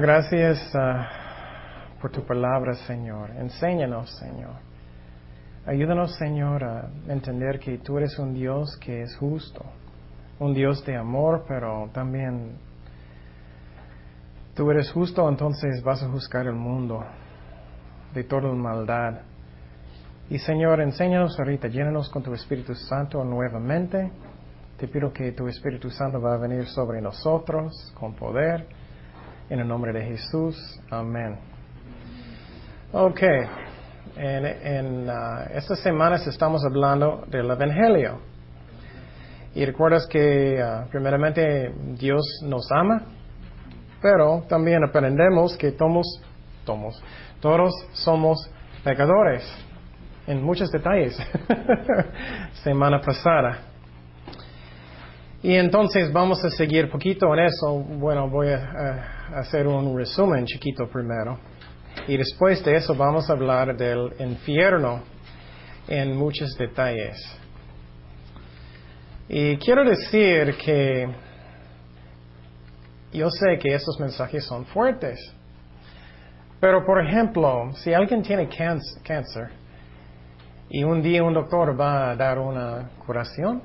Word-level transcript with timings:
Gracias 0.00 0.74
ah, 0.74 1.10
por 2.00 2.10
tu 2.10 2.24
palabra, 2.24 2.72
Señor. 2.86 3.32
Enséñanos, 3.36 4.10
Señor. 4.18 4.54
Ayúdanos, 5.66 6.16
Señor, 6.16 6.64
a 6.64 6.88
entender 7.06 7.58
que 7.60 7.76
tú 7.76 7.98
eres 7.98 8.18
un 8.18 8.32
Dios 8.32 8.78
que 8.78 9.02
es 9.02 9.14
justo, 9.16 9.62
un 10.38 10.54
Dios 10.54 10.82
de 10.86 10.96
amor, 10.96 11.44
pero 11.46 11.90
también 11.92 12.56
tú 14.54 14.70
eres 14.70 14.90
justo, 14.90 15.28
entonces 15.28 15.82
vas 15.82 16.02
a 16.02 16.08
juzgar 16.08 16.46
el 16.46 16.54
mundo 16.54 17.04
de 18.14 18.24
toda 18.24 18.50
maldad. 18.54 19.20
Y 20.30 20.38
Señor, 20.38 20.80
enséñanos 20.80 21.38
ahorita, 21.38 21.68
llénanos 21.68 22.08
con 22.08 22.22
tu 22.22 22.32
Espíritu 22.32 22.74
Santo 22.74 23.22
nuevamente. 23.22 24.10
Te 24.78 24.88
pido 24.88 25.12
que 25.12 25.32
tu 25.32 25.46
Espíritu 25.46 25.90
Santo 25.90 26.22
va 26.22 26.36
a 26.36 26.38
venir 26.38 26.64
sobre 26.68 27.02
nosotros 27.02 27.92
con 27.98 28.14
poder. 28.14 28.79
En 29.50 29.58
el 29.58 29.66
nombre 29.66 29.92
de 29.92 30.04
Jesús. 30.04 30.80
Amén. 30.90 31.36
Ok. 32.92 33.20
En, 34.16 35.08
uh, 35.08 35.12
estas 35.52 35.80
semanas 35.80 36.24
estamos 36.28 36.62
hablando 36.64 37.24
del 37.26 37.50
Evangelio. 37.50 38.20
Y 39.52 39.64
recuerdas 39.64 40.06
que 40.06 40.62
uh, 40.62 40.88
primeramente 40.88 41.74
Dios 41.98 42.22
nos 42.44 42.70
ama, 42.70 43.02
pero 44.00 44.44
también 44.48 44.84
aprendemos 44.84 45.56
que 45.56 45.72
todos, 45.72 46.06
todos 47.40 47.72
somos 47.92 48.38
pecadores 48.84 49.42
en 50.28 50.44
muchos 50.44 50.70
detalles 50.70 51.18
semana 52.62 53.00
pasada. 53.00 53.62
Y 55.42 55.56
entonces 55.56 56.12
vamos 56.12 56.44
a 56.44 56.50
seguir 56.50 56.88
poquito 56.88 57.34
en 57.34 57.46
eso. 57.46 57.80
Bueno, 57.98 58.30
voy 58.30 58.50
a, 58.50 59.19
hacer 59.34 59.66
un 59.66 59.96
resumen 59.96 60.44
chiquito 60.44 60.88
primero. 60.88 61.38
Y 62.06 62.16
después 62.16 62.64
de 62.64 62.76
eso 62.76 62.94
vamos 62.94 63.28
a 63.28 63.32
hablar 63.32 63.76
del 63.76 64.12
infierno 64.18 65.02
en 65.88 66.16
muchos 66.16 66.54
detalles. 66.56 67.16
Y 69.28 69.56
quiero 69.58 69.84
decir 69.84 70.56
que 70.56 71.08
yo 73.12 73.28
sé 73.30 73.58
que 73.58 73.74
estos 73.74 73.98
mensajes 74.00 74.44
son 74.44 74.64
fuertes. 74.66 75.18
Pero, 76.60 76.84
por 76.84 77.04
ejemplo, 77.04 77.72
si 77.74 77.92
alguien 77.92 78.22
tiene 78.22 78.48
cáncer 78.48 79.50
y 80.68 80.84
un 80.84 81.02
día 81.02 81.22
un 81.22 81.32
doctor 81.32 81.78
va 81.80 82.10
a 82.10 82.16
dar 82.16 82.38
una 82.38 82.90
curación, 83.04 83.62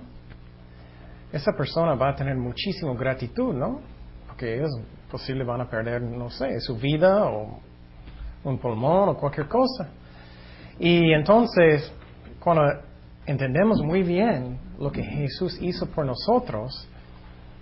esa 1.32 1.52
persona 1.52 1.96
va 1.96 2.10
a 2.10 2.16
tener 2.16 2.36
muchísima 2.36 2.94
gratitud, 2.94 3.54
¿no? 3.54 3.82
Porque 4.28 4.56
ellos 4.56 4.72
posible 5.16 5.46
van 5.46 5.62
a 5.62 5.70
perder, 5.70 6.02
no 6.02 6.30
sé, 6.30 6.60
su 6.60 6.76
vida 6.76 7.26
o 7.26 7.60
un 8.44 8.58
pulmón 8.58 9.10
o 9.10 9.18
cualquier 9.18 9.48
cosa. 9.48 9.88
Y 10.78 11.14
entonces, 11.14 11.90
cuando 12.40 12.64
entendemos 13.26 13.82
muy 13.82 14.04
bien 14.04 14.60
lo 14.78 14.92
que 14.92 15.02
Jesús 15.02 15.58
hizo 15.62 15.86
por 15.86 16.06
nosotros, 16.06 16.88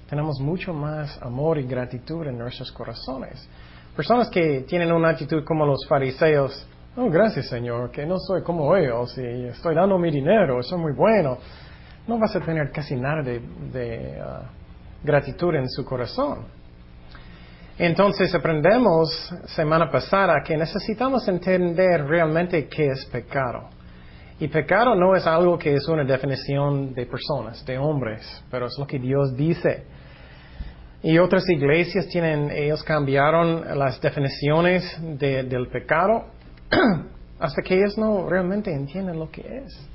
tenemos 0.09 0.39
mucho 0.39 0.73
más 0.73 1.21
amor 1.21 1.59
y 1.59 1.63
gratitud 1.63 2.25
en 2.25 2.39
nuestros 2.39 2.71
corazones. 2.71 3.47
Personas 3.95 4.29
que 4.31 4.61
tienen 4.67 4.91
una 4.91 5.09
actitud 5.09 5.43
como 5.43 5.63
los 5.65 5.85
fariseos, 5.87 6.67
Oh, 6.95 7.09
gracias 7.09 7.47
Señor, 7.49 7.89
que 7.89 8.05
no 8.05 8.19
soy 8.19 8.43
como 8.43 8.75
ellos 8.75 9.17
y 9.17 9.45
estoy 9.45 9.73
dando 9.73 9.97
mi 9.97 10.11
dinero, 10.11 10.61
soy 10.61 10.79
muy 10.79 10.93
bueno. 10.93 11.39
No 12.07 12.19
vas 12.19 12.35
a 12.35 12.39
tener 12.39 12.71
casi 12.71 12.95
nada 12.95 13.23
de, 13.23 13.39
uh, 13.39 14.45
gratitud 15.03 15.55
en 15.55 15.67
su 15.69 15.83
corazón. 15.83 16.45
Entonces 17.77 18.33
aprendemos 18.35 19.09
semana 19.47 19.89
pasada 19.89 20.43
que 20.45 20.55
necesitamos 20.55 21.27
entender 21.27 22.05
realmente 22.05 22.67
qué 22.67 22.87
es 22.87 23.05
pecado. 23.05 23.69
Y 24.39 24.47
pecado 24.47 24.93
no 24.95 25.15
es 25.15 25.25
algo 25.25 25.57
que 25.57 25.73
es 25.73 25.87
una 25.87 26.03
definición 26.03 26.93
de 26.93 27.05
personas, 27.07 27.65
de 27.65 27.77
hombres, 27.77 28.43
pero 28.51 28.67
es 28.67 28.75
lo 28.77 28.85
que 28.85 28.99
Dios 28.99 29.35
dice. 29.35 29.85
Y 31.01 31.17
otras 31.17 31.49
iglesias 31.49 32.07
tienen, 32.07 32.51
ellos 32.51 32.83
cambiaron 32.83 33.77
las 33.77 33.99
definiciones 33.99 34.83
del 35.17 35.67
pecado 35.67 36.25
hasta 37.39 37.61
que 37.61 37.75
ellos 37.75 37.97
no 37.97 38.29
realmente 38.29 38.71
entienden 38.71 39.19
lo 39.19 39.29
que 39.31 39.41
es. 39.41 39.89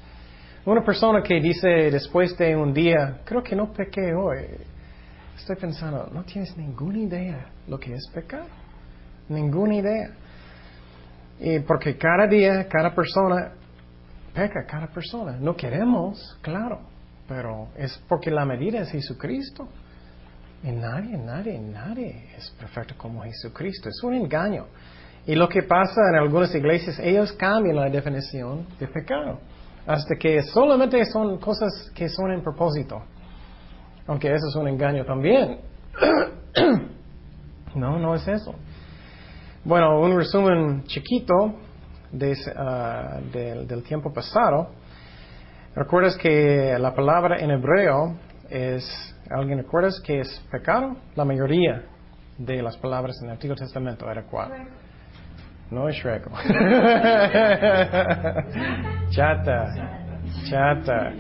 Una 0.67 0.85
persona 0.85 1.23
que 1.23 1.41
dice 1.41 1.91
después 1.91 2.37
de 2.37 2.55
un 2.57 2.75
día, 2.75 3.21
creo 3.25 3.43
que 3.43 3.57
no 3.57 3.73
pequé 3.73 4.13
hoy, 4.15 4.45
estoy 5.39 5.57
pensando, 5.57 6.09
no 6.13 6.25
tienes 6.25 6.57
ninguna 6.57 6.99
idea 6.99 7.47
lo 7.67 7.79
que 7.79 7.95
es 7.95 8.09
pecado. 8.13 8.47
Ninguna 9.29 9.77
idea. 9.77 10.11
Y 11.41 11.61
porque 11.61 11.97
cada 11.97 12.27
día, 12.27 12.67
cada 12.69 12.95
persona 12.95 13.53
peca, 14.35 14.65
cada 14.67 14.89
persona. 14.89 15.37
No 15.41 15.55
queremos, 15.55 16.39
claro, 16.43 16.81
pero 17.27 17.69
es 17.77 17.97
porque 18.09 18.31
la 18.31 18.45
medida 18.45 18.81
es 18.81 18.91
Jesucristo. 18.91 19.69
Y 20.63 20.73
nadie, 20.73 21.17
nadie, 21.17 21.59
nadie 21.61 22.31
es 22.37 22.51
perfecto 22.59 22.95
como 22.97 23.23
Jesucristo. 23.23 23.89
Es 23.89 24.03
un 24.03 24.15
engaño. 24.15 24.67
Y 25.27 25.35
lo 25.35 25.49
que 25.49 25.63
pasa 25.63 26.01
en 26.11 26.17
algunas 26.17 26.53
iglesias, 26.55 26.99
ellos 26.99 27.33
cambian 27.33 27.77
la 27.77 27.91
definición 27.91 28.67
de 28.81 28.89
pecado. 28.89 29.39
Hasta 29.87 30.17
que 30.17 30.43
solamente 30.43 31.05
son 31.05 31.39
cosas 31.39 31.93
que 31.95 32.09
son 32.09 32.33
en 32.33 32.43
propósito. 32.43 33.03
Aunque 34.09 34.29
eso 34.29 34.49
es 34.49 34.57
un 34.57 34.67
engaño 34.67 35.05
también. 35.05 35.61
no, 37.75 37.99
no 37.99 38.15
es 38.15 38.27
eso. 38.27 38.55
Bueno, 39.65 40.01
un 40.01 40.17
resumen 40.17 40.85
chiquito 40.85 41.55
ah, 42.57 43.21
del 43.31 43.83
tiempo 43.83 44.11
pasado. 44.13 44.71
¿Recuerdas 45.75 46.17
que 46.17 46.75
la 46.79 46.95
palabra 46.95 47.37
en 47.39 47.51
hebreo 47.51 48.17
es, 48.49 49.15
¿alguien 49.31 49.59
recuerdas 49.59 50.01
que 50.01 50.21
es 50.21 50.43
pecado? 50.51 50.97
La 51.15 51.27
mayoría 51.27 51.85
de 52.39 52.63
las 52.63 52.79
palabras 52.79 53.19
en 53.21 53.27
el 53.27 53.35
Antiguo 53.35 53.57
Testamento 53.57 54.11
era 54.11 54.25
cuál? 54.25 54.69
No 55.71 55.87
es 55.87 55.97
Shrek. 55.97 56.25
chata. 59.11 59.67
Chata. 60.49 61.13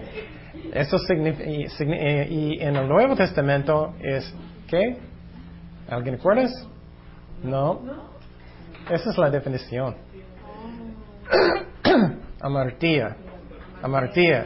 Eso 0.73 0.99
significa, 0.99 1.49
y, 1.49 2.59
en 2.61 2.77
el 2.77 2.89
Nuevo 2.89 3.17
Testamento 3.17 3.95
es, 4.01 4.35
¿qué? 4.67 4.99
¿Alguien 5.89 6.17
recuerda? 6.17 6.49
No. 7.43 7.81
Esa 8.91 9.11
es 9.11 9.19
la 9.19 9.31
definición. 9.31 9.97
Amartía. 12.41 13.17
Amartía. 13.83 14.45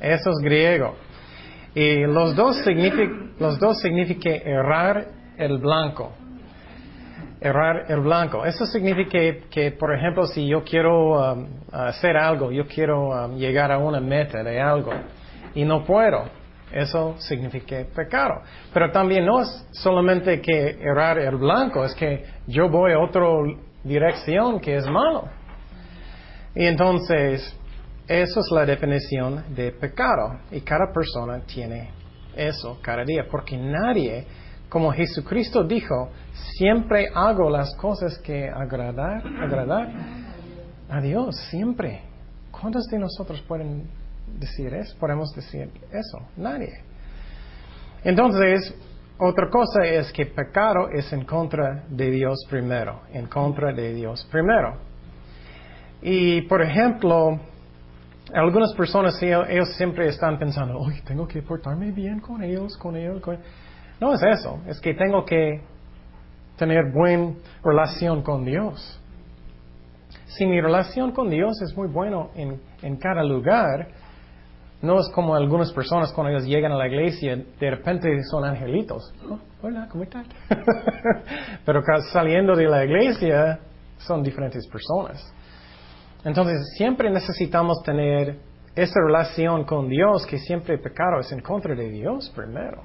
Eso 0.00 0.30
es 0.30 0.38
griego. 0.42 0.96
Y 1.74 2.04
los 2.06 2.34
dos 2.34 2.56
significan, 2.64 3.32
los 3.38 3.58
dos 3.58 3.80
significa 3.80 4.30
errar 4.30 5.06
el 5.38 5.58
blanco 5.58 6.12
errar 7.42 7.86
el 7.88 8.00
blanco. 8.00 8.44
Eso 8.46 8.64
significa 8.66 9.18
que, 9.50 9.72
por 9.72 9.92
ejemplo, 9.92 10.26
si 10.26 10.46
yo 10.46 10.62
quiero 10.62 11.32
um, 11.32 11.46
hacer 11.72 12.16
algo, 12.16 12.52
yo 12.52 12.66
quiero 12.66 13.08
um, 13.08 13.36
llegar 13.36 13.72
a 13.72 13.78
una 13.78 14.00
meta 14.00 14.44
de 14.44 14.60
algo 14.60 14.92
y 15.54 15.64
no 15.64 15.84
puedo, 15.84 16.24
eso 16.72 17.14
significa 17.18 17.84
pecado. 17.94 18.42
Pero 18.72 18.90
también 18.90 19.26
no 19.26 19.40
es 19.40 19.66
solamente 19.72 20.40
que 20.40 20.78
errar 20.80 21.18
el 21.18 21.36
blanco, 21.36 21.84
es 21.84 21.94
que 21.94 22.24
yo 22.46 22.68
voy 22.68 22.92
a 22.92 22.98
otra 22.98 23.26
dirección 23.84 24.60
que 24.60 24.76
es 24.76 24.86
malo. 24.86 25.24
Y 26.54 26.66
entonces, 26.66 27.56
eso 28.06 28.40
es 28.40 28.50
la 28.52 28.66
definición 28.66 29.44
de 29.54 29.72
pecado. 29.72 30.40
Y 30.50 30.60
cada 30.60 30.92
persona 30.92 31.40
tiene 31.46 31.90
eso 32.36 32.78
cada 32.82 33.04
día, 33.04 33.26
porque 33.30 33.56
nadie 33.56 34.26
como 34.72 34.90
Jesucristo 34.90 35.64
dijo, 35.64 36.08
siempre 36.56 37.08
hago 37.14 37.50
las 37.50 37.76
cosas 37.76 38.18
que 38.20 38.48
agradar, 38.48 39.22
agradar 39.38 39.86
a 40.88 40.98
Dios, 41.02 41.36
siempre. 41.50 42.00
¿Cuántos 42.50 42.86
de 42.86 42.98
nosotros 42.98 43.42
pueden 43.42 43.86
decir 44.26 44.72
eso? 44.74 44.96
Podemos 44.98 45.32
decir 45.34 45.70
eso, 45.90 46.18
nadie. 46.36 46.72
Entonces, 48.04 48.74
otra 49.18 49.48
cosa 49.50 49.84
es 49.84 50.12
que 50.12 50.26
pecado 50.26 50.88
es 50.90 51.12
en 51.12 51.24
contra 51.24 51.84
de 51.88 52.10
Dios 52.10 52.44
primero, 52.50 53.02
en 53.12 53.26
contra 53.26 53.72
de 53.72 53.94
Dios 53.94 54.26
primero. 54.30 54.78
Y, 56.02 56.42
por 56.42 56.62
ejemplo, 56.62 57.38
algunas 58.34 58.72
personas, 58.74 59.22
ellos, 59.22 59.74
siempre 59.76 60.08
están 60.08 60.38
pensando, 60.38 60.78
hoy 60.78 61.00
tengo 61.04 61.28
que 61.28 61.42
portarme 61.42 61.92
bien 61.92 62.20
con 62.20 62.42
ellos, 62.42 62.76
con 62.76 62.96
ellos, 62.96 63.20
con. 63.20 63.38
No 64.00 64.14
es 64.14 64.22
eso, 64.22 64.60
es 64.66 64.80
que 64.80 64.94
tengo 64.94 65.24
que 65.24 65.62
tener 66.56 66.90
buena 66.92 67.34
relación 67.62 68.22
con 68.22 68.44
Dios. 68.44 69.00
Si 70.26 70.46
mi 70.46 70.60
relación 70.60 71.12
con 71.12 71.28
Dios 71.28 71.60
es 71.62 71.76
muy 71.76 71.88
bueno 71.88 72.30
en, 72.34 72.96
cada 72.96 73.22
lugar, 73.22 73.88
No 74.82 74.98
es 74.98 75.08
como 75.14 75.36
algunas 75.36 75.72
personas 75.72 76.12
cuando 76.12 76.30
ellos 76.32 76.44
llegan 76.44 76.72
a 76.72 76.76
la 76.76 76.88
iglesia, 76.88 77.36
de 77.36 77.70
repente 77.70 78.08
son 78.28 78.44
angelitos. 78.44 79.14
Oh, 79.30 79.38
hola, 79.62 79.86
¿cómo 79.88 80.02
estás? 80.02 80.26
Pero 81.64 81.82
saliendo 82.12 82.56
de 82.56 82.68
la 82.68 82.84
iglesia 82.84 83.60
son 83.98 84.24
diferentes 84.24 84.66
personas. 84.66 85.22
Entonces 86.24 86.74
siempre 86.76 87.10
necesitamos 87.10 87.80
tener 87.84 88.38
esa 88.74 89.00
relación 89.06 89.64
con 89.64 89.88
Dios 89.88 90.26
que 90.26 90.38
siempre 90.38 90.74
el 90.74 90.80
pecado 90.80 91.20
es 91.20 91.30
en 91.30 91.40
contra 91.40 91.76
de 91.76 91.88
Dios 91.88 92.32
primero. 92.34 92.82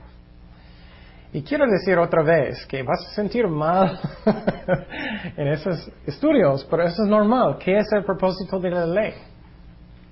Y 1.33 1.41
quiero 1.41 1.65
decir 1.65 1.97
otra 1.97 2.21
vez 2.23 2.65
que 2.67 2.83
vas 2.83 3.07
a 3.07 3.15
sentir 3.15 3.47
mal 3.47 3.99
en 5.35 5.47
esos 5.47 5.91
estudios, 6.05 6.65
pero 6.69 6.83
eso 6.83 7.03
es 7.03 7.09
normal. 7.09 7.57
¿Qué 7.59 7.75
es 7.75 7.91
el 7.91 8.03
propósito 8.03 8.59
de 8.59 8.69
la 8.69 8.85
ley? 8.85 9.13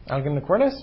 ¿Alguien 0.07 0.33
me 0.33 0.39
acuerdas? 0.39 0.73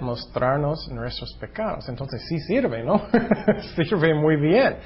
Mostrarnos 0.00 0.88
nuestros 0.90 1.36
pecados. 1.40 1.88
Entonces 1.88 2.24
sí 2.28 2.38
sirve, 2.40 2.82
¿no? 2.82 3.02
sirve 3.76 4.14
muy 4.14 4.36
bien. 4.36 4.76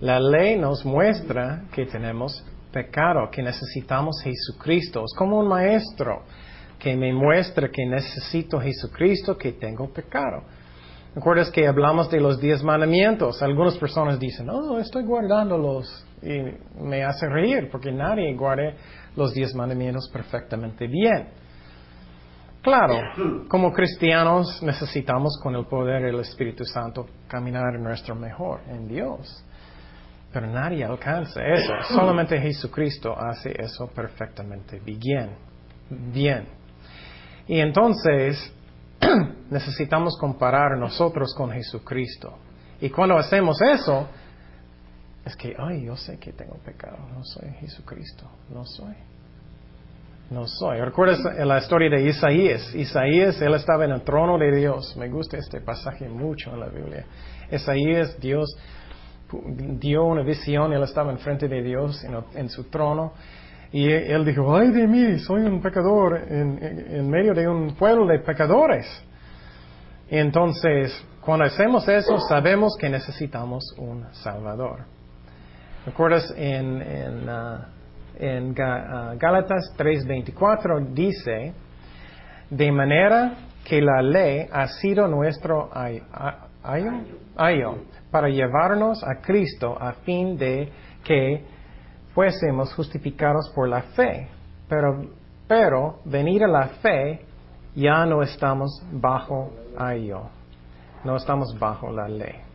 La 0.00 0.18
ley 0.18 0.58
nos 0.58 0.84
muestra 0.84 1.64
que 1.72 1.86
tenemos 1.86 2.44
pecado, 2.72 3.30
que 3.30 3.42
necesitamos 3.42 4.20
Jesucristo. 4.22 5.04
Es 5.04 5.14
como 5.16 5.38
un 5.38 5.48
maestro 5.48 6.24
que 6.78 6.96
me 6.96 7.12
muestra 7.12 7.68
que 7.68 7.86
necesito 7.86 8.60
Jesucristo, 8.60 9.36
que 9.36 9.52
tengo 9.52 9.92
pecado. 9.92 10.42
¿Recuerdas 11.14 11.50
que 11.50 11.66
hablamos 11.66 12.10
de 12.10 12.20
los 12.20 12.40
diez 12.40 12.62
mandamientos? 12.62 13.42
Algunas 13.42 13.76
personas 13.76 14.18
dicen, 14.18 14.48
oh, 14.48 14.78
estoy 14.78 15.04
guardándolos. 15.04 16.06
Y 16.22 16.40
me 16.82 17.04
hace 17.04 17.28
reír 17.28 17.68
porque 17.70 17.92
nadie 17.92 18.34
guarda 18.34 18.74
los 19.14 19.34
diez 19.34 19.54
mandamientos 19.54 20.08
perfectamente 20.10 20.86
bien. 20.86 21.41
Claro, 22.62 22.96
como 23.48 23.72
cristianos 23.72 24.62
necesitamos 24.62 25.36
con 25.42 25.56
el 25.56 25.66
poder 25.66 26.02
del 26.02 26.20
Espíritu 26.20 26.64
Santo 26.64 27.06
caminar 27.26 27.76
nuestro 27.80 28.14
mejor 28.14 28.60
en 28.68 28.86
Dios. 28.86 29.44
Pero 30.32 30.46
nadie 30.46 30.84
alcanza 30.84 31.42
eso. 31.44 31.72
Solamente 31.92 32.40
Jesucristo 32.40 33.18
hace 33.18 33.52
eso 33.60 33.88
perfectamente 33.88 34.78
bien. 34.78 35.30
Bien. 35.90 36.46
Y 37.48 37.58
entonces 37.58 38.54
necesitamos 39.50 40.16
comparar 40.16 40.78
nosotros 40.78 41.34
con 41.36 41.50
Jesucristo. 41.50 42.38
Y 42.80 42.90
cuando 42.90 43.18
hacemos 43.18 43.60
eso, 43.60 44.06
es 45.24 45.34
que, 45.34 45.54
ay, 45.58 45.84
yo 45.84 45.96
sé 45.96 46.16
que 46.18 46.32
tengo 46.32 46.56
pecado, 46.64 46.98
no 47.12 47.24
soy 47.24 47.50
Jesucristo, 47.60 48.30
no 48.50 48.64
soy. 48.64 48.94
No 50.32 50.46
soy. 50.46 50.80
¿Recuerdas 50.80 51.20
la 51.44 51.58
historia 51.58 51.90
de 51.90 52.08
Isaías? 52.08 52.74
Isaías, 52.74 53.42
él 53.42 53.54
estaba 53.54 53.84
en 53.84 53.90
el 53.90 54.00
trono 54.00 54.38
de 54.38 54.50
Dios. 54.56 54.96
Me 54.96 55.10
gusta 55.10 55.36
este 55.36 55.60
pasaje 55.60 56.08
mucho 56.08 56.54
en 56.54 56.60
la 56.60 56.68
Biblia. 56.68 57.04
Isaías, 57.50 58.18
Dios 58.18 58.48
dio 59.78 60.04
una 60.04 60.22
visión, 60.22 60.72
él 60.72 60.82
estaba 60.82 61.12
enfrente 61.12 61.48
de 61.48 61.62
Dios 61.62 62.02
en, 62.34 62.48
su 62.48 62.64
trono. 62.70 63.12
Y 63.72 63.90
él 63.90 64.24
dijo, 64.24 64.56
ay 64.56 64.70
de 64.70 64.86
mí, 64.86 65.18
soy 65.18 65.42
un 65.42 65.60
pecador 65.60 66.18
en, 66.26 67.10
medio 67.10 67.34
de 67.34 67.46
un 67.46 67.74
pueblo 67.74 68.06
de 68.06 68.20
pecadores. 68.20 68.86
Entonces, 70.08 70.98
cuando 71.20 71.44
hacemos 71.44 71.86
eso, 71.86 72.18
sabemos 72.20 72.74
que 72.80 72.88
necesitamos 72.88 73.62
un 73.76 74.06
Salvador. 74.14 74.86
¿Recuerdas 75.84 76.32
en, 76.38 77.28
uh, 77.28 77.81
en 78.22 78.50
uh, 78.50 79.18
Gálatas 79.18 79.74
3:24 79.76 80.94
dice, 80.94 81.52
de 82.50 82.72
manera 82.72 83.32
que 83.64 83.80
la 83.80 84.00
ley 84.00 84.46
ha 84.50 84.68
sido 84.68 85.08
nuestro 85.08 85.70
ayo, 86.62 87.78
para 88.10 88.28
llevarnos 88.28 89.02
a 89.02 89.20
Cristo 89.20 89.76
a 89.80 89.94
fin 90.04 90.36
de 90.36 90.70
que 91.02 91.44
fuésemos 92.14 92.72
justificados 92.74 93.50
por 93.54 93.68
la 93.68 93.82
fe. 93.82 94.28
Pero, 94.68 95.08
pero 95.48 95.98
venir 96.04 96.44
a 96.44 96.48
la 96.48 96.68
fe 96.80 97.24
ya 97.74 98.06
no 98.06 98.22
estamos 98.22 98.84
bajo 98.92 99.50
ayo, 99.76 100.28
no 101.04 101.16
estamos 101.16 101.58
bajo 101.58 101.90
la 101.90 102.08
ley. 102.08 102.51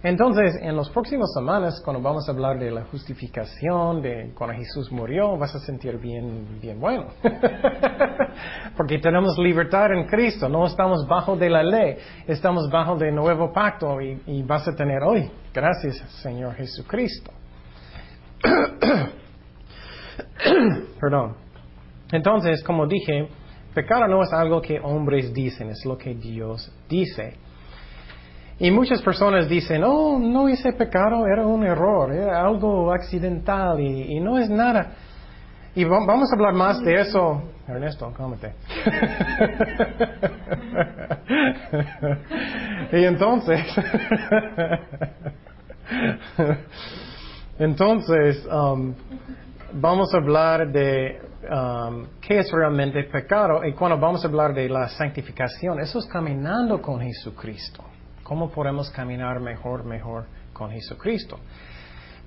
Entonces, 0.00 0.54
en 0.62 0.76
las 0.76 0.88
próximas 0.90 1.28
semanas, 1.34 1.82
cuando 1.84 2.00
vamos 2.00 2.28
a 2.28 2.32
hablar 2.32 2.56
de 2.60 2.70
la 2.70 2.84
justificación, 2.84 4.00
de 4.00 4.32
cuando 4.32 4.54
Jesús 4.54 4.92
murió, 4.92 5.36
vas 5.36 5.52
a 5.56 5.58
sentir 5.58 5.98
bien, 5.98 6.60
bien 6.60 6.78
bueno. 6.78 7.06
Porque 8.76 9.00
tenemos 9.00 9.36
libertad 9.38 9.92
en 9.92 10.06
Cristo, 10.06 10.48
no 10.48 10.66
estamos 10.66 11.04
bajo 11.08 11.36
de 11.36 11.50
la 11.50 11.64
ley, 11.64 11.96
estamos 12.28 12.70
bajo 12.70 12.96
del 12.96 13.12
nuevo 13.12 13.52
pacto 13.52 14.00
y, 14.00 14.40
vas 14.44 14.68
a 14.68 14.76
tener 14.76 15.02
hoy, 15.02 15.28
gracias 15.52 15.96
Señor 16.22 16.54
Jesucristo. 16.54 17.32
Perdón. 21.00 21.34
Entonces, 22.12 22.62
como 22.62 22.86
dije, 22.86 23.28
pecado 23.74 24.06
no 24.06 24.22
es 24.22 24.32
algo 24.32 24.62
que 24.62 24.78
hombres 24.78 25.34
dicen, 25.34 25.70
es 25.70 25.84
lo 25.84 25.98
que 25.98 26.14
Dios 26.14 26.72
dice. 26.88 27.47
Y 28.60 28.72
muchas 28.72 29.00
personas 29.02 29.48
dicen, 29.48 29.84
oh, 29.84 30.18
no 30.18 30.48
hice 30.48 30.72
pecado, 30.72 31.24
era 31.26 31.46
un 31.46 31.64
error, 31.64 32.12
era 32.12 32.44
algo 32.44 32.92
accidental 32.92 33.78
y, 33.78 34.18
no 34.18 34.36
es 34.36 34.50
nada. 34.50 34.94
Y 35.76 35.84
vamos 35.84 36.28
a 36.32 36.34
hablar 36.34 36.54
más 36.54 36.82
de 36.82 37.00
eso. 37.00 37.40
Ernesto, 37.68 38.12
cómete. 38.16 38.54
y 42.92 43.04
entonces, 43.04 43.60
entonces, 47.60 48.44
um, 48.50 48.92
vamos 49.74 50.12
a 50.14 50.16
hablar 50.16 50.72
de 50.72 51.20
um, 51.48 52.06
qué 52.20 52.40
es 52.40 52.50
realmente 52.50 53.04
pecado. 53.04 53.64
Y 53.64 53.72
cuando 53.74 54.00
vamos 54.00 54.24
a 54.24 54.28
hablar 54.28 54.52
de 54.52 54.68
la 54.68 54.88
santificación, 54.88 55.78
eso 55.78 56.00
es 56.00 56.06
caminando 56.06 56.82
con 56.82 57.00
Jesucristo. 57.00 57.84
¿Cómo 58.28 58.50
podemos 58.50 58.90
caminar 58.90 59.40
mejor, 59.40 59.86
mejor 59.86 60.26
con 60.52 60.70
Jesucristo? 60.70 61.38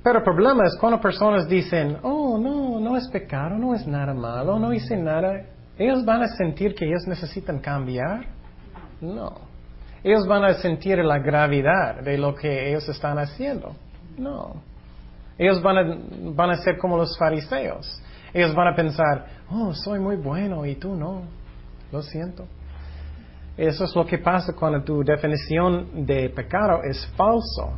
Pero 0.03 0.17
el 0.17 0.24
problema 0.24 0.65
es 0.65 0.75
cuando 0.79 1.00
personas 1.00 1.48
dicen, 1.48 2.00
oh, 2.01 2.39
no, 2.39 2.79
no 2.79 2.98
es 2.98 3.08
pecado, 3.10 3.55
no 3.55 3.75
es 3.75 3.86
nada 3.86 4.12
malo, 4.12 4.58
no 4.58 4.74
hice 4.74 4.98
nada, 4.98 5.46
ellos 5.77 6.03
van 6.03 6.24
a 6.24 6.27
sentir 6.29 6.74
que 6.74 6.86
ellos 6.86 7.05
necesitan 7.05 7.60
cambiar. 7.60 8.25
No. 9.00 9.41
Ellos 10.03 10.25
van 10.27 10.43
a 10.43 10.55
sentir 10.55 10.98
la 10.98 11.20
gravedad 11.20 12.01
de 12.01 12.17
lo 12.17 12.34
que 12.34 12.70
ellos 12.70 12.89
están 12.89 13.20
haciendo. 13.20 13.75
No. 14.17 14.55
Ellos 15.38 15.62
van 15.62 15.77
a, 15.77 15.98
van 16.34 16.50
a 16.50 16.55
ser 16.55 16.79
como 16.79 16.98
los 16.98 17.15
fariseos. 17.15 18.01
Ellos 18.34 18.55
van 18.55 18.70
a 18.70 18.75
pensar, 18.75 19.27
oh, 19.51 19.72
soy 19.75 20.00
muy 20.00 20.15
bueno 20.15 20.65
y 20.65 20.74
tú 20.74 20.96
no. 20.96 21.22
Lo 21.91 22.01
siento. 22.01 22.48
Eso 23.58 23.84
es 23.84 23.96
lo 23.96 24.05
que 24.05 24.17
pasa 24.17 24.53
cuando 24.53 24.84
tu 24.84 25.03
definición 25.03 26.05
de 26.05 26.29
pecado 26.29 26.81
es 26.84 27.05
falso. 27.17 27.77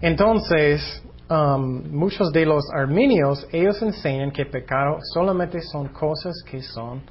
Entonces, 0.00 1.02
um, 1.30 1.90
muchos 1.90 2.30
de 2.32 2.44
los 2.44 2.64
arminios, 2.74 3.46
ellos 3.50 3.80
enseñan 3.82 4.30
que 4.30 4.44
pecado 4.46 4.98
solamente 5.14 5.60
son 5.60 5.88
cosas 5.88 6.34
que 6.48 6.60
son 6.60 7.02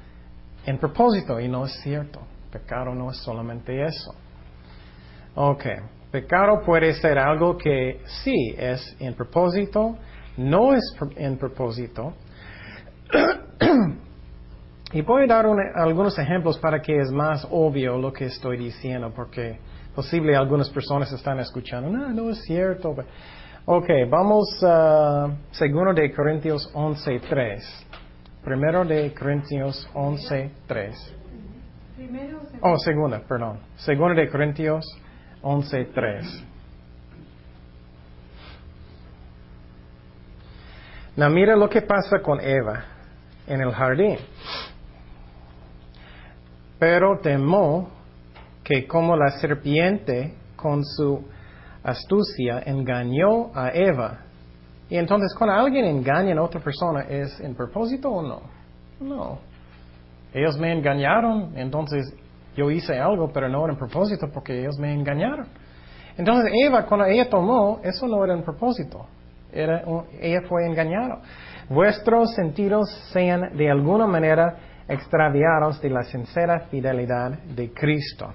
en 0.64 0.78
propósito 0.78 1.40
y 1.40 1.48
no 1.48 1.64
es 1.64 1.72
cierto. 1.82 2.20
Pecado 2.50 2.94
no 2.94 3.10
es 3.10 3.16
solamente 3.18 3.82
eso. 3.84 4.14
Ok, 5.34 5.64
pecado 6.10 6.60
puede 6.64 6.92
ser 6.94 7.18
algo 7.18 7.56
que 7.56 8.02
sí 8.22 8.54
es 8.56 8.96
en 9.00 9.14
propósito, 9.14 9.96
no 10.36 10.74
es 10.74 10.82
en 11.16 11.38
propósito. 11.38 12.14
Y 14.94 15.00
voy 15.00 15.24
a 15.24 15.26
dar 15.26 15.46
algunos 15.74 16.18
ejemplos 16.18 16.58
para 16.58 16.82
que 16.82 16.98
es 16.98 17.10
más 17.10 17.46
obvio 17.50 17.96
lo 17.96 18.12
que 18.12 18.26
estoy 18.26 18.58
diciendo, 18.58 19.10
porque 19.14 19.58
posible 19.94 20.36
algunas 20.36 20.68
personas 20.68 21.10
están 21.12 21.38
escuchando, 21.38 21.88
no, 21.88 22.10
no 22.10 22.28
es 22.28 22.42
cierto. 22.42 22.94
Ok, 23.64 23.88
vamos 24.10 24.48
a 24.62 25.30
segundo 25.52 25.94
de 25.94 26.12
Corintios 26.12 26.70
11.3. 26.74 27.62
Primero 28.44 28.84
de 28.84 29.14
Corintios 29.14 29.88
11.3. 29.94 30.94
Oh, 32.60 32.76
segunda, 32.76 33.20
perdón. 33.20 33.60
Segundo 33.76 34.20
de 34.20 34.28
Corintios 34.28 34.84
11.3. 35.42 36.44
Now 41.16 41.30
mira 41.30 41.56
lo 41.56 41.68
que 41.70 41.80
pasa 41.80 42.20
con 42.20 42.40
Eva 42.40 42.84
en 43.46 43.60
el 43.60 43.72
jardín. 43.72 44.18
Pero 46.82 47.20
temó 47.20 47.90
que 48.64 48.88
como 48.88 49.14
la 49.14 49.30
serpiente 49.38 50.34
con 50.56 50.84
su 50.84 51.24
astucia 51.84 52.60
engañó 52.66 53.52
a 53.54 53.70
Eva. 53.72 54.18
Y 54.90 54.96
entonces 54.96 55.32
cuando 55.38 55.54
alguien 55.54 55.84
engaña 55.84 56.36
a 56.36 56.42
otra 56.42 56.60
persona, 56.60 57.02
¿es 57.02 57.38
en 57.38 57.54
propósito 57.54 58.10
o 58.10 58.22
no? 58.26 58.40
No. 58.98 59.38
Ellos 60.34 60.58
me 60.58 60.72
engañaron, 60.72 61.56
entonces 61.56 62.16
yo 62.56 62.68
hice 62.68 62.98
algo, 62.98 63.30
pero 63.32 63.48
no 63.48 63.62
era 63.62 63.74
en 63.74 63.78
propósito 63.78 64.26
porque 64.34 64.58
ellos 64.58 64.76
me 64.80 64.92
engañaron. 64.92 65.46
Entonces 66.18 66.52
Eva, 66.66 66.84
cuando 66.86 67.06
ella 67.06 67.30
tomó, 67.30 67.78
eso 67.84 68.08
no 68.08 68.24
era 68.24 68.34
en 68.34 68.42
propósito. 68.42 69.06
Era 69.52 69.84
ella 70.20 70.40
fue 70.48 70.66
engañada. 70.66 71.20
Vuestros 71.68 72.34
sentidos 72.34 72.90
sean 73.12 73.56
de 73.56 73.70
alguna 73.70 74.08
manera 74.08 74.71
extraviados 74.88 75.80
de 75.80 75.90
la 75.90 76.02
sincera 76.04 76.60
fidelidad 76.70 77.38
de 77.44 77.72
Cristo. 77.72 78.32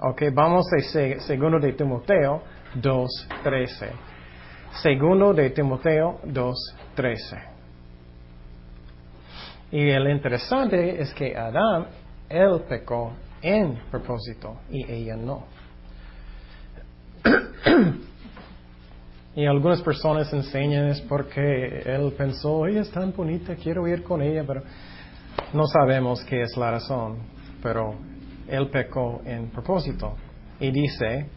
Ok, 0.00 0.22
vamos 0.32 0.66
a 0.72 1.20
segundo 1.20 1.58
de 1.58 1.72
Timoteo 1.72 2.42
2.13. 2.80 3.90
Segundo 4.82 5.32
de 5.32 5.50
Timoteo 5.50 6.20
2.13. 6.26 7.54
Y 9.70 9.90
el 9.90 10.08
interesante 10.08 11.00
es 11.00 11.12
que 11.14 11.36
Adán, 11.36 11.86
él 12.28 12.62
pecó 12.68 13.12
en 13.42 13.78
propósito 13.90 14.60
y 14.70 14.90
ella 14.90 15.16
no. 15.16 15.44
y 19.36 19.46
algunas 19.46 19.82
personas 19.82 20.32
enseñan 20.32 20.88
es 20.88 21.00
porque 21.02 21.82
él 21.84 22.12
pensó, 22.16 22.66
ella 22.66 22.82
es 22.82 22.90
tan 22.90 23.12
bonita, 23.12 23.54
quiero 23.56 23.86
ir 23.88 24.02
con 24.02 24.22
ella, 24.22 24.44
pero 24.46 24.62
no 25.52 25.66
sabemos 25.66 26.24
qué 26.24 26.42
es 26.42 26.56
la 26.56 26.72
razón. 26.72 27.18
Pero 27.62 27.94
él 28.48 28.68
pecó 28.70 29.22
en 29.24 29.50
propósito. 29.50 30.14
Y 30.60 30.70
dice 30.70 31.28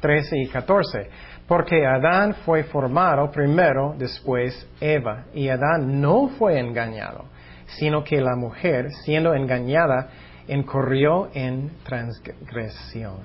13 0.00 0.38
y 0.38 0.48
14, 0.48 1.10
porque 1.46 1.86
Adán 1.86 2.34
fue 2.44 2.64
formado 2.64 3.30
primero, 3.30 3.94
después 3.96 4.68
Eva, 4.80 5.26
y 5.32 5.48
Adán 5.48 6.00
no 6.00 6.28
fue 6.38 6.58
engañado, 6.58 7.24
sino 7.66 8.04
que 8.04 8.20
la 8.20 8.36
mujer, 8.36 8.90
siendo 9.04 9.34
engañada, 9.34 10.08
incurrió 10.48 11.30
en 11.34 11.70
transgresión. 11.82 13.16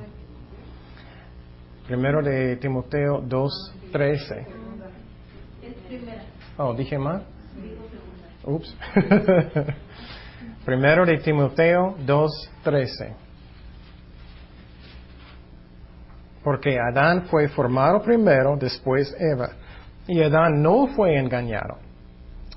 Primero 1.88 2.21
de 2.23 2.55
Timoteo 2.57 3.21
2.13. 3.23 4.45
Oh, 6.57 6.73
dije 6.73 6.97
más. 6.97 7.23
Ups. 8.43 8.75
Primero 10.65 11.06
de 11.06 11.18
Timoteo 11.18 11.96
2.13. 12.06 13.15
Porque 16.44 16.77
Adán 16.80 17.24
fue 17.24 17.48
formado 17.50 18.01
primero, 18.01 18.56
después 18.58 19.15
Eva. 19.20 19.50
Y 20.08 20.22
Adán 20.22 20.62
no 20.62 20.88
fue 20.88 21.18
engañado, 21.18 21.77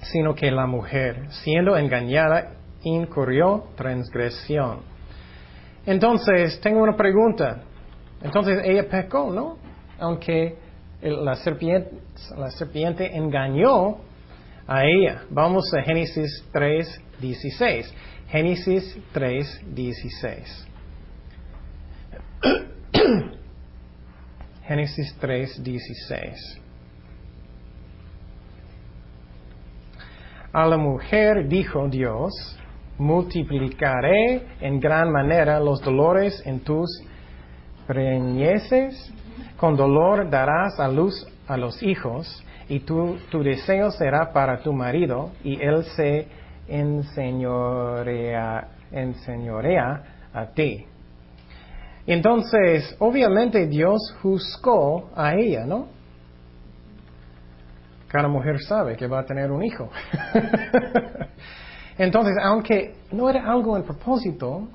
sino 0.01 0.35
que 0.35 0.51
la 0.51 0.67
mujer, 0.67 1.27
siendo 1.31 1.77
engañada, 1.77 2.53
incurrió 2.83 3.65
transgresión. 3.77 4.81
Entonces, 5.87 6.61
tengo 6.61 6.83
una 6.83 6.97
pregunta. 6.97 7.63
Entonces, 8.23 8.63
ella 8.65 8.89
pecó, 8.89 9.31
¿no? 9.31 9.59
Aunque 9.99 10.59
la 11.03 11.35
serpiente, 11.37 11.91
la 12.37 12.51
serpiente 12.51 13.15
engañó 13.17 13.99
a 14.67 14.85
ella. 14.85 15.23
Vamos 15.31 15.73
a 15.75 15.83
Génesis 15.83 16.45
3, 16.53 17.03
16. 17.21 17.95
Génesis 18.29 18.99
3, 19.13 19.63
16. 19.75 20.69
Génesis 24.67 25.17
3, 25.21 25.63
16. 25.63 26.61
A 30.53 30.67
la 30.67 30.77
mujer 30.77 31.49
dijo 31.49 31.89
Dios, 31.89 32.33
multiplicaré 32.97 34.47
en 34.61 34.79
gran 34.79 35.11
manera 35.11 35.59
los 35.59 35.81
dolores 35.83 36.41
en 36.47 36.61
tus 36.61 36.89
preñeces, 37.87 39.13
con 39.57 39.77
dolor 39.77 40.31
darás 40.31 40.79
a 40.79 40.89
luz 40.89 41.27
a 41.49 41.57
los 41.57 41.83
hijos, 41.83 42.45
y 42.69 42.81
tu, 42.81 43.19
tu 43.31 43.43
deseo 43.43 43.91
será 43.91 44.33
para 44.33 44.63
tu 44.63 44.73
marido, 44.73 45.33
y 45.43 45.61
él 45.61 45.85
se 45.97 46.29
enseñorea, 46.69 48.69
enseñorea 48.91 50.03
a 50.33 50.47
ti. 50.47 50.87
Entonces, 52.07 52.97
obviamente 52.99 53.67
Dios 53.67 54.15
juzgó 54.21 55.11
a 55.15 55.35
ella, 55.35 55.65
¿no? 55.65 55.89
Cada 58.09 58.29
mujer 58.29 58.61
sabe 58.61 58.97
que 58.97 59.07
va 59.07 59.21
a 59.21 59.25
tener 59.25 59.51
un 59.51 59.65
hijo. 59.65 59.89
Entonces, 61.99 62.35
aunque 62.43 62.95
no 63.13 63.31
era 63.31 63.51
algo 63.51 63.77
en 63.77 63.85
propósito, 63.85 64.69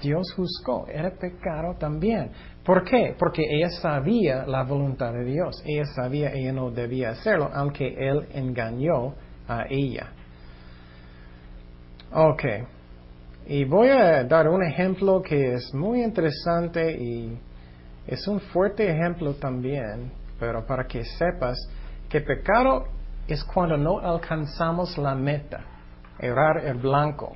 Dios 0.00 0.32
juzgó, 0.34 0.86
era 0.86 1.10
pecado 1.10 1.74
también. 1.78 2.30
¿Por 2.68 2.84
qué? 2.84 3.16
Porque 3.18 3.42
ella 3.48 3.70
sabía 3.70 4.44
la 4.46 4.62
voluntad 4.62 5.10
de 5.14 5.24
Dios. 5.24 5.62
Ella 5.64 5.86
sabía 5.86 6.34
ella 6.34 6.52
no 6.52 6.70
debía 6.70 7.12
hacerlo, 7.12 7.48
aunque 7.54 7.96
él 7.96 8.28
engañó 8.34 9.14
a 9.48 9.64
ella. 9.70 10.12
Ok. 12.12 12.44
Y 13.46 13.64
voy 13.64 13.88
a 13.88 14.22
dar 14.24 14.50
un 14.50 14.62
ejemplo 14.62 15.22
que 15.22 15.54
es 15.54 15.72
muy 15.72 16.02
interesante 16.02 16.92
y 16.92 17.38
es 18.06 18.28
un 18.28 18.38
fuerte 18.38 18.86
ejemplo 18.86 19.32
también, 19.36 20.12
pero 20.38 20.66
para 20.66 20.86
que 20.86 21.02
sepas 21.04 21.56
que 22.10 22.20
pecado 22.20 22.84
es 23.26 23.42
cuando 23.44 23.78
no 23.78 23.98
alcanzamos 23.98 24.98
la 24.98 25.14
meta, 25.14 25.64
errar 26.18 26.66
el 26.66 26.76
blanco. 26.76 27.34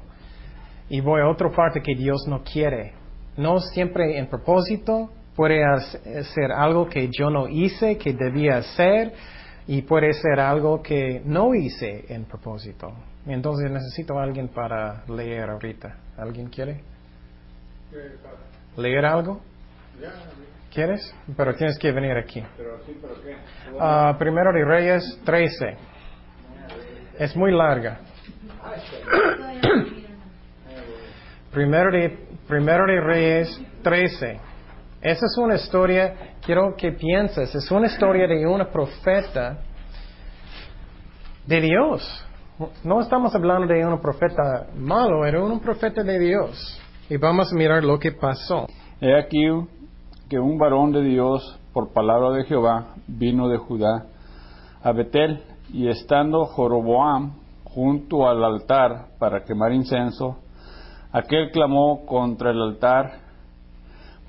Y 0.90 1.00
voy 1.00 1.22
a 1.22 1.30
otra 1.30 1.48
parte 1.48 1.80
que 1.80 1.94
Dios 1.94 2.26
no 2.28 2.42
quiere. 2.42 2.92
No 3.38 3.60
siempre 3.60 4.18
en 4.18 4.28
propósito, 4.28 5.08
puede 5.34 5.64
ser 6.34 6.52
algo 6.52 6.88
que 6.88 7.08
yo 7.10 7.30
no 7.30 7.48
hice, 7.48 7.96
que 7.98 8.12
debía 8.12 8.58
hacer, 8.58 9.12
y 9.66 9.82
puede 9.82 10.12
ser 10.12 10.40
algo 10.40 10.82
que 10.82 11.22
no 11.24 11.54
hice 11.54 12.04
en 12.08 12.24
propósito. 12.24 12.92
Entonces 13.26 13.70
necesito 13.70 14.18
a 14.18 14.24
alguien 14.24 14.48
para 14.48 15.04
leer 15.06 15.48
ahorita. 15.48 15.96
¿Alguien 16.16 16.48
quiere? 16.48 16.80
¿Leer 18.76 19.04
algo? 19.04 19.40
¿Quieres? 20.72 21.14
Pero 21.36 21.54
tienes 21.54 21.78
que 21.78 21.92
venir 21.92 22.16
aquí. 22.16 22.40
Uh, 22.40 24.16
primero 24.18 24.52
de 24.52 24.64
Reyes 24.64 25.20
13. 25.24 25.76
Es 27.18 27.36
muy 27.36 27.52
larga. 27.52 28.00
primero, 31.52 31.92
de, 31.92 32.18
primero 32.48 32.86
de 32.86 33.00
Reyes 33.00 33.60
13. 33.82 34.51
Esa 35.02 35.26
es 35.26 35.36
una 35.36 35.56
historia, 35.56 36.36
quiero 36.46 36.76
que 36.76 36.92
pienses, 36.92 37.52
es 37.52 37.68
una 37.72 37.88
historia 37.88 38.28
de 38.28 38.46
una 38.46 38.70
profeta 38.70 39.58
de 41.44 41.60
Dios. 41.60 42.24
No 42.84 43.00
estamos 43.00 43.34
hablando 43.34 43.66
de 43.66 43.84
un 43.84 44.00
profeta 44.00 44.68
malo, 44.76 45.26
era 45.26 45.42
un 45.42 45.58
profeta 45.58 46.04
de 46.04 46.20
Dios. 46.20 46.80
Y 47.10 47.16
vamos 47.16 47.52
a 47.52 47.56
mirar 47.56 47.82
lo 47.82 47.98
que 47.98 48.12
pasó. 48.12 48.66
He 49.00 49.18
aquí 49.18 49.42
que 50.30 50.38
un 50.38 50.56
varón 50.56 50.92
de 50.92 51.02
Dios, 51.02 51.58
por 51.72 51.92
palabra 51.92 52.30
de 52.30 52.44
Jehová, 52.44 52.94
vino 53.08 53.48
de 53.48 53.58
Judá 53.58 54.06
a 54.84 54.92
Betel, 54.92 55.42
y 55.72 55.88
estando 55.88 56.44
Joroboam 56.44 57.40
junto 57.64 58.28
al 58.28 58.44
altar 58.44 59.08
para 59.18 59.42
quemar 59.42 59.72
incenso, 59.72 60.38
aquel 61.10 61.50
clamó 61.50 62.06
contra 62.06 62.52
el 62.52 62.62
altar 62.62 63.31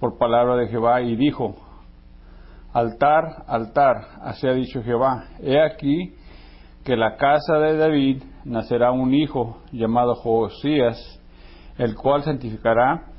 por 0.04 0.18
palabra 0.18 0.58
de 0.58 0.68
Jehová 0.68 1.02
y 1.02 1.16
dijo, 1.16 1.56
altar, 2.74 3.46
altar, 3.48 4.06
así 4.22 4.46
ha 4.46 4.52
dicho 4.52 4.84
Jehová, 4.84 5.30
he 5.42 5.58
aquí 5.62 6.14
que 6.84 6.98
la 6.98 7.16
casa 7.16 7.58
de 7.60 7.78
David 7.78 8.22
nacerá 8.44 8.92
un 8.92 9.14
hijo 9.14 9.60
llamado 9.72 10.16
Josías, 10.16 10.98
el 11.78 11.96
cual 11.96 12.22
santificará, 12.24 13.14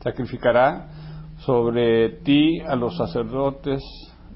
sacrificará 0.00 0.88
sobre 1.40 2.20
ti 2.22 2.58
a 2.60 2.74
los 2.74 2.96
sacerdotes, 2.96 3.82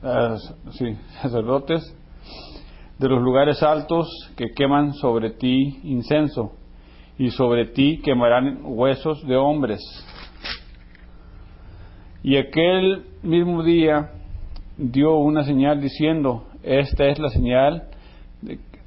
sacerdotes 1.22 1.96
de 2.98 3.08
los 3.08 3.22
lugares 3.22 3.62
altos 3.62 4.10
que 4.36 4.50
queman 4.54 4.92
sobre 4.92 5.30
ti 5.30 5.80
incenso, 5.84 6.52
y 7.16 7.30
sobre 7.30 7.68
ti 7.68 8.02
quemarán 8.04 8.60
huesos 8.62 9.26
de 9.26 9.38
hombres. 9.38 9.80
Y 12.24 12.36
aquel 12.36 13.04
mismo 13.24 13.64
día 13.64 14.12
dio 14.78 15.16
una 15.16 15.42
señal 15.42 15.80
diciendo, 15.80 16.44
esta 16.62 17.06
es 17.06 17.18
la 17.18 17.30
señal 17.30 17.88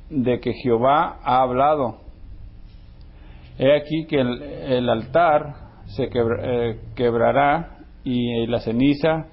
de, 0.10 0.40
que 0.40 0.54
Jehová 0.54 1.20
ha 1.22 1.42
hablado. 1.42 1.98
He 3.58 3.76
aquí 3.76 4.06
que 4.08 4.22
el, 4.22 4.90
altar 4.90 5.56
se 5.88 6.06
eh, 6.06 6.80
quebrará 6.96 7.80
y 8.06 8.48
la 8.48 8.60
ceniza 8.60 9.26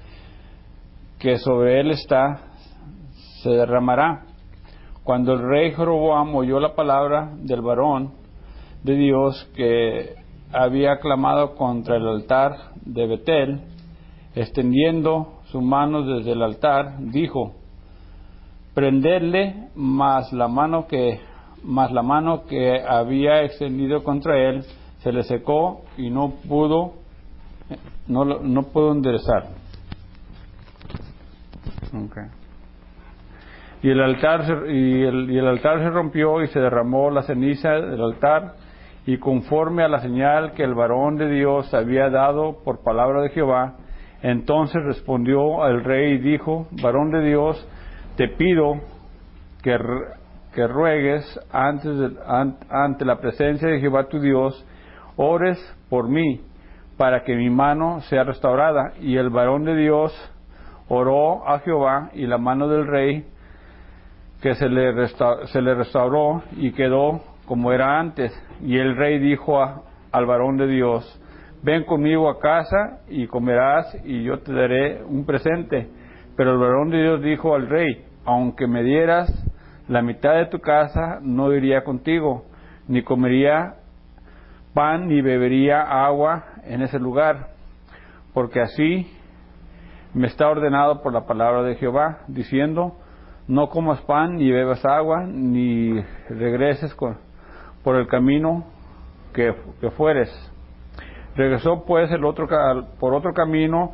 que 1.20 1.38
sobre 1.38 1.80
él 1.80 1.92
está 1.92 2.40
se 3.42 3.50
derramará. 3.50 4.24
Cuando 5.04 5.32
el 5.34 5.48
rey 5.48 5.72
Jeroboam 5.72 6.34
oyó 6.34 6.58
la 6.58 6.74
palabra 6.74 7.30
del 7.36 7.60
varón 7.60 8.14
de 8.82 8.96
Dios 8.96 9.48
que 9.54 10.16
había 10.52 10.98
clamado 10.98 11.54
contra 11.54 11.96
el 11.96 12.06
altar 12.06 12.72
de 12.84 13.06
Betel, 13.06 13.71
extendiendo 14.34 15.40
su 15.46 15.60
mano 15.60 16.02
desde 16.02 16.32
el 16.32 16.42
altar, 16.42 16.98
dijo, 16.98 17.54
prenderle 18.74 19.68
más 19.74 20.32
la 20.32 20.48
mano 20.48 20.86
que 20.86 21.20
más 21.62 21.92
la 21.92 22.02
mano 22.02 22.44
que 22.46 22.82
había 22.82 23.42
extendido 23.44 24.02
contra 24.02 24.36
él 24.36 24.64
se 24.98 25.12
le 25.12 25.22
secó 25.22 25.82
y 25.96 26.10
no 26.10 26.32
pudo 26.48 26.94
no, 28.08 28.24
no 28.24 28.62
pudo 28.64 28.92
enderezar. 28.92 29.46
Y 33.82 33.90
el 33.90 34.00
altar 34.00 34.66
y 34.68 35.02
el, 35.02 35.30
y 35.30 35.38
el 35.38 35.46
altar 35.46 35.78
se 35.80 35.90
rompió 35.90 36.42
y 36.42 36.48
se 36.48 36.60
derramó 36.60 37.10
la 37.10 37.22
ceniza 37.22 37.70
del 37.70 38.00
altar 38.00 38.54
y 39.06 39.18
conforme 39.18 39.82
a 39.82 39.88
la 39.88 40.00
señal 40.00 40.52
que 40.52 40.62
el 40.62 40.74
varón 40.74 41.16
de 41.16 41.28
Dios 41.28 41.72
había 41.74 42.08
dado 42.08 42.58
por 42.64 42.82
palabra 42.82 43.20
de 43.22 43.30
Jehová, 43.30 43.74
entonces 44.22 44.82
respondió 44.84 45.62
al 45.62 45.82
rey 45.82 46.12
y 46.12 46.18
dijo, 46.18 46.68
varón 46.80 47.10
de 47.10 47.22
Dios, 47.22 47.68
te 48.16 48.28
pido 48.28 48.74
que, 49.62 49.76
que 50.54 50.66
ruegues 50.68 51.40
antes 51.50 51.98
de, 51.98 52.10
ante 52.70 53.04
la 53.04 53.18
presencia 53.18 53.68
de 53.68 53.80
Jehová 53.80 54.08
tu 54.08 54.20
Dios, 54.20 54.64
ores 55.16 55.58
por 55.90 56.08
mí, 56.08 56.40
para 56.96 57.24
que 57.24 57.34
mi 57.34 57.50
mano 57.50 58.00
sea 58.02 58.22
restaurada. 58.22 58.92
Y 59.00 59.16
el 59.16 59.30
varón 59.30 59.64
de 59.64 59.74
Dios 59.74 60.12
oró 60.88 61.48
a 61.48 61.58
Jehová 61.60 62.10
y 62.12 62.26
la 62.26 62.38
mano 62.38 62.68
del 62.68 62.86
rey 62.86 63.26
que 64.40 64.54
se 64.54 64.68
le, 64.68 65.08
se 65.08 65.62
le 65.62 65.74
restauró 65.74 66.42
y 66.56 66.72
quedó 66.72 67.20
como 67.46 67.72
era 67.72 67.98
antes. 67.98 68.32
Y 68.62 68.78
el 68.78 68.96
rey 68.96 69.18
dijo 69.18 69.60
al 69.60 70.26
varón 70.26 70.58
de 70.58 70.68
Dios, 70.68 71.21
ven 71.62 71.84
conmigo 71.84 72.28
a 72.28 72.38
casa 72.38 73.00
y 73.08 73.26
comerás 73.26 73.96
y 74.04 74.24
yo 74.24 74.40
te 74.40 74.52
daré 74.52 75.02
un 75.04 75.24
presente. 75.24 75.88
Pero 76.36 76.52
el 76.52 76.58
varón 76.58 76.90
de 76.90 77.02
Dios 77.02 77.22
dijo 77.22 77.54
al 77.54 77.68
rey, 77.68 78.04
aunque 78.24 78.66
me 78.66 78.82
dieras 78.82 79.30
la 79.88 80.02
mitad 80.02 80.34
de 80.34 80.46
tu 80.46 80.60
casa, 80.60 81.18
no 81.22 81.52
iría 81.52 81.84
contigo, 81.84 82.44
ni 82.88 83.02
comería 83.02 83.76
pan 84.74 85.08
ni 85.08 85.20
bebería 85.20 85.82
agua 85.82 86.44
en 86.64 86.82
ese 86.82 86.98
lugar, 86.98 87.48
porque 88.32 88.60
así 88.60 89.06
me 90.14 90.26
está 90.26 90.48
ordenado 90.48 91.02
por 91.02 91.12
la 91.12 91.26
palabra 91.26 91.62
de 91.62 91.74
Jehová, 91.76 92.20
diciendo, 92.28 92.96
no 93.48 93.68
comas 93.68 94.00
pan 94.02 94.36
ni 94.36 94.50
bebas 94.50 94.84
agua, 94.84 95.24
ni 95.26 96.00
regreses 96.28 96.96
por 97.82 97.96
el 97.96 98.06
camino 98.06 98.64
que, 99.34 99.54
que 99.80 99.90
fueres. 99.90 100.51
Regresó 101.36 101.84
pues 101.84 102.10
el 102.10 102.24
otro, 102.24 102.46
por 103.00 103.14
otro 103.14 103.32
camino 103.32 103.92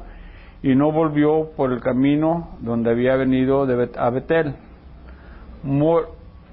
y 0.63 0.75
no 0.75 0.91
volvió 0.91 1.51
por 1.57 1.73
el 1.73 1.81
camino 1.81 2.57
donde 2.61 2.91
había 2.91 3.17
venido 3.17 3.67
de 3.67 3.91
a 3.97 4.11
Betel. 4.11 4.55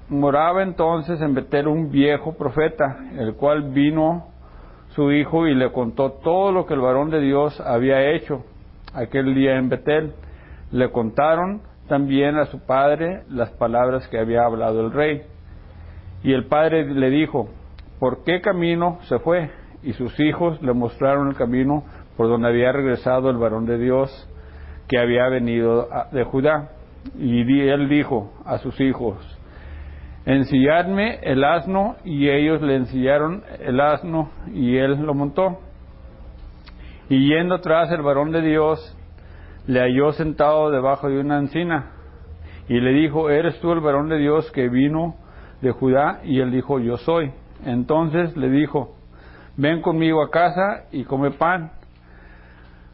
moraba 0.08 0.62
entonces 0.62 1.20
en 1.20 1.34
Betel 1.34 1.66
un 1.66 1.90
viejo 1.90 2.36
profeta, 2.36 2.98
el 3.18 3.34
cual 3.34 3.70
vino 3.70 4.28
su 4.90 5.10
hijo 5.10 5.46
y 5.48 5.54
le 5.54 5.72
contó 5.72 6.12
todo 6.12 6.52
lo 6.52 6.66
que 6.66 6.74
el 6.74 6.80
varón 6.80 7.10
de 7.10 7.20
Dios 7.20 7.60
había 7.60 8.12
hecho 8.12 8.44
aquel 8.94 9.34
día 9.34 9.56
en 9.56 9.68
Betel. 9.68 10.14
Le 10.70 10.90
contaron 10.90 11.62
también 11.88 12.36
a 12.36 12.46
su 12.46 12.60
padre 12.64 13.22
las 13.28 13.50
palabras 13.50 14.06
que 14.08 14.18
había 14.18 14.44
hablado 14.44 14.80
el 14.80 14.92
rey. 14.92 15.22
Y 16.22 16.32
el 16.32 16.46
padre 16.46 16.86
le 16.86 17.10
dijo, 17.10 17.48
¿por 17.98 18.24
qué 18.24 18.40
camino 18.40 18.98
se 19.02 19.18
fue? 19.18 19.50
Y 19.86 19.92
sus 19.92 20.18
hijos 20.18 20.60
le 20.62 20.72
mostraron 20.72 21.28
el 21.28 21.36
camino 21.36 21.84
por 22.16 22.26
donde 22.26 22.48
había 22.48 22.72
regresado 22.72 23.30
el 23.30 23.36
varón 23.36 23.66
de 23.66 23.78
Dios 23.78 24.10
que 24.88 24.98
había 24.98 25.28
venido 25.28 25.88
de 26.10 26.24
Judá. 26.24 26.70
Y 27.16 27.68
él 27.68 27.88
dijo 27.88 28.32
a 28.44 28.58
sus 28.58 28.80
hijos, 28.80 29.16
ensilladme 30.24 31.20
el 31.22 31.44
asno, 31.44 31.94
y 32.04 32.28
ellos 32.28 32.62
le 32.62 32.74
ensillaron 32.74 33.44
el 33.60 33.80
asno, 33.80 34.30
y 34.52 34.76
él 34.76 35.02
lo 35.06 35.14
montó. 35.14 35.60
Y 37.08 37.28
yendo 37.28 37.54
atrás 37.54 37.88
el 37.92 38.02
varón 38.02 38.32
de 38.32 38.42
Dios, 38.42 38.98
le 39.68 39.78
halló 39.78 40.10
sentado 40.10 40.72
debajo 40.72 41.08
de 41.08 41.20
una 41.20 41.38
encina, 41.38 41.92
y 42.68 42.80
le 42.80 42.90
dijo, 42.90 43.30
¿eres 43.30 43.60
tú 43.60 43.70
el 43.70 43.78
varón 43.78 44.08
de 44.08 44.18
Dios 44.18 44.50
que 44.50 44.68
vino 44.68 45.14
de 45.62 45.70
Judá? 45.70 46.22
Y 46.24 46.40
él 46.40 46.50
dijo, 46.50 46.80
yo 46.80 46.96
soy. 46.96 47.30
Entonces 47.64 48.36
le 48.36 48.50
dijo, 48.50 48.95
ven 49.56 49.80
conmigo 49.80 50.22
a 50.22 50.30
casa 50.30 50.84
y 50.92 51.04
come 51.04 51.30
pan. 51.32 51.72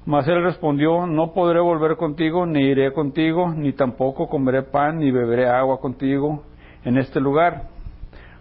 Mas 0.05 0.27
él 0.27 0.42
respondió, 0.42 1.07
no 1.07 1.33
podré 1.33 1.61
volver 1.61 1.96
contigo, 1.96 2.44
ni 2.44 2.61
iré 2.61 2.92
contigo, 2.92 3.53
ni 3.55 3.72
tampoco 3.72 4.29
comeré 4.29 4.62
pan, 4.62 4.98
ni 4.98 5.12
beberé 5.12 5.48
agua 5.48 5.79
contigo 5.79 6.42
en 6.85 6.98
este 6.98 7.20
lugar. 7.20 7.68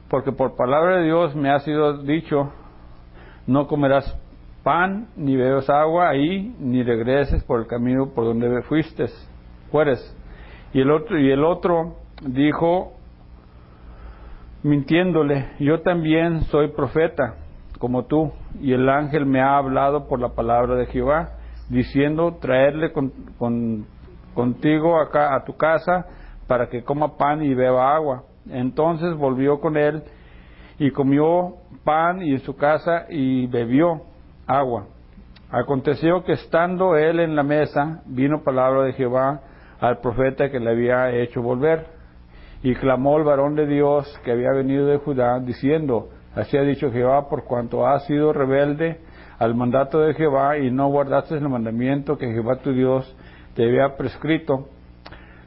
Porque 0.09 0.31
por 0.31 0.55
palabra 0.55 0.97
de 0.97 1.05
Dios 1.05 1.35
me 1.35 1.51
ha 1.51 1.59
sido 1.59 2.01
dicho, 2.01 2.51
no 3.45 3.67
comerás 3.67 4.17
pan, 4.63 5.07
ni 5.15 5.35
bebes 5.35 5.69
agua 5.69 6.09
ahí, 6.09 6.55
ni 6.59 6.83
regreses 6.83 7.43
por 7.43 7.59
el 7.59 7.67
camino 7.67 8.09
por 8.09 8.25
donde 8.25 8.63
fuiste, 8.63 9.05
fueres. 9.71 10.17
Y 10.73 10.81
el 10.81 10.89
otro, 10.89 11.19
y 11.19 11.31
el 11.31 11.43
otro 11.43 11.97
dijo, 12.23 12.93
mintiéndole, 14.63 15.49
yo 15.59 15.81
también 15.81 16.41
soy 16.45 16.69
profeta, 16.69 17.35
como 17.81 18.05
tú, 18.05 18.31
y 18.61 18.73
el 18.73 18.87
ángel 18.87 19.25
me 19.25 19.41
ha 19.41 19.57
hablado 19.57 20.07
por 20.07 20.19
la 20.19 20.29
palabra 20.29 20.75
de 20.75 20.85
Jehová 20.85 21.31
diciendo, 21.67 22.37
traerle 22.39 22.93
contigo 24.35 25.01
acá 25.01 25.35
a 25.35 25.43
tu 25.43 25.57
casa 25.57 26.05
para 26.47 26.69
que 26.69 26.83
coma 26.83 27.17
pan 27.17 27.41
y 27.41 27.55
beba 27.55 27.95
agua. 27.95 28.23
Entonces 28.49 29.15
volvió 29.17 29.59
con 29.59 29.77
él 29.77 30.03
y 30.77 30.91
comió 30.91 31.55
pan 31.83 32.21
y 32.21 32.33
en 32.33 32.39
su 32.41 32.55
casa 32.55 33.07
y 33.09 33.47
bebió 33.47 34.03
agua. 34.45 34.85
Aconteció 35.49 36.23
que 36.23 36.33
estando 36.33 36.95
él 36.95 37.19
en 37.19 37.35
la 37.35 37.43
mesa, 37.43 38.03
vino 38.05 38.43
palabra 38.43 38.83
de 38.83 38.93
Jehová 38.93 39.41
al 39.79 40.01
profeta 40.01 40.51
que 40.51 40.59
le 40.59 40.69
había 40.69 41.09
hecho 41.15 41.41
volver. 41.41 41.87
Y 42.61 42.75
clamó 42.75 43.17
el 43.17 43.23
varón 43.23 43.55
de 43.55 43.65
Dios 43.65 44.07
que 44.23 44.31
había 44.31 44.51
venido 44.51 44.85
de 44.85 44.97
Judá, 44.97 45.39
diciendo, 45.39 46.09
así 46.35 46.57
ha 46.57 46.61
dicho 46.61 46.91
Jehová, 46.91 47.29
por 47.29 47.43
cuanto 47.43 47.87
ha 47.87 47.99
sido 48.01 48.33
rebelde 48.33 48.99
al 49.39 49.55
mandato 49.55 49.99
de 50.01 50.13
Jehová 50.13 50.57
y 50.57 50.69
no 50.69 50.89
guardaste 50.89 51.35
el 51.35 51.49
mandamiento 51.49 52.17
que 52.17 52.31
Jehová 52.31 52.57
tu 52.57 52.73
Dios 52.73 53.15
te 53.55 53.63
había 53.63 53.97
prescrito, 53.97 54.67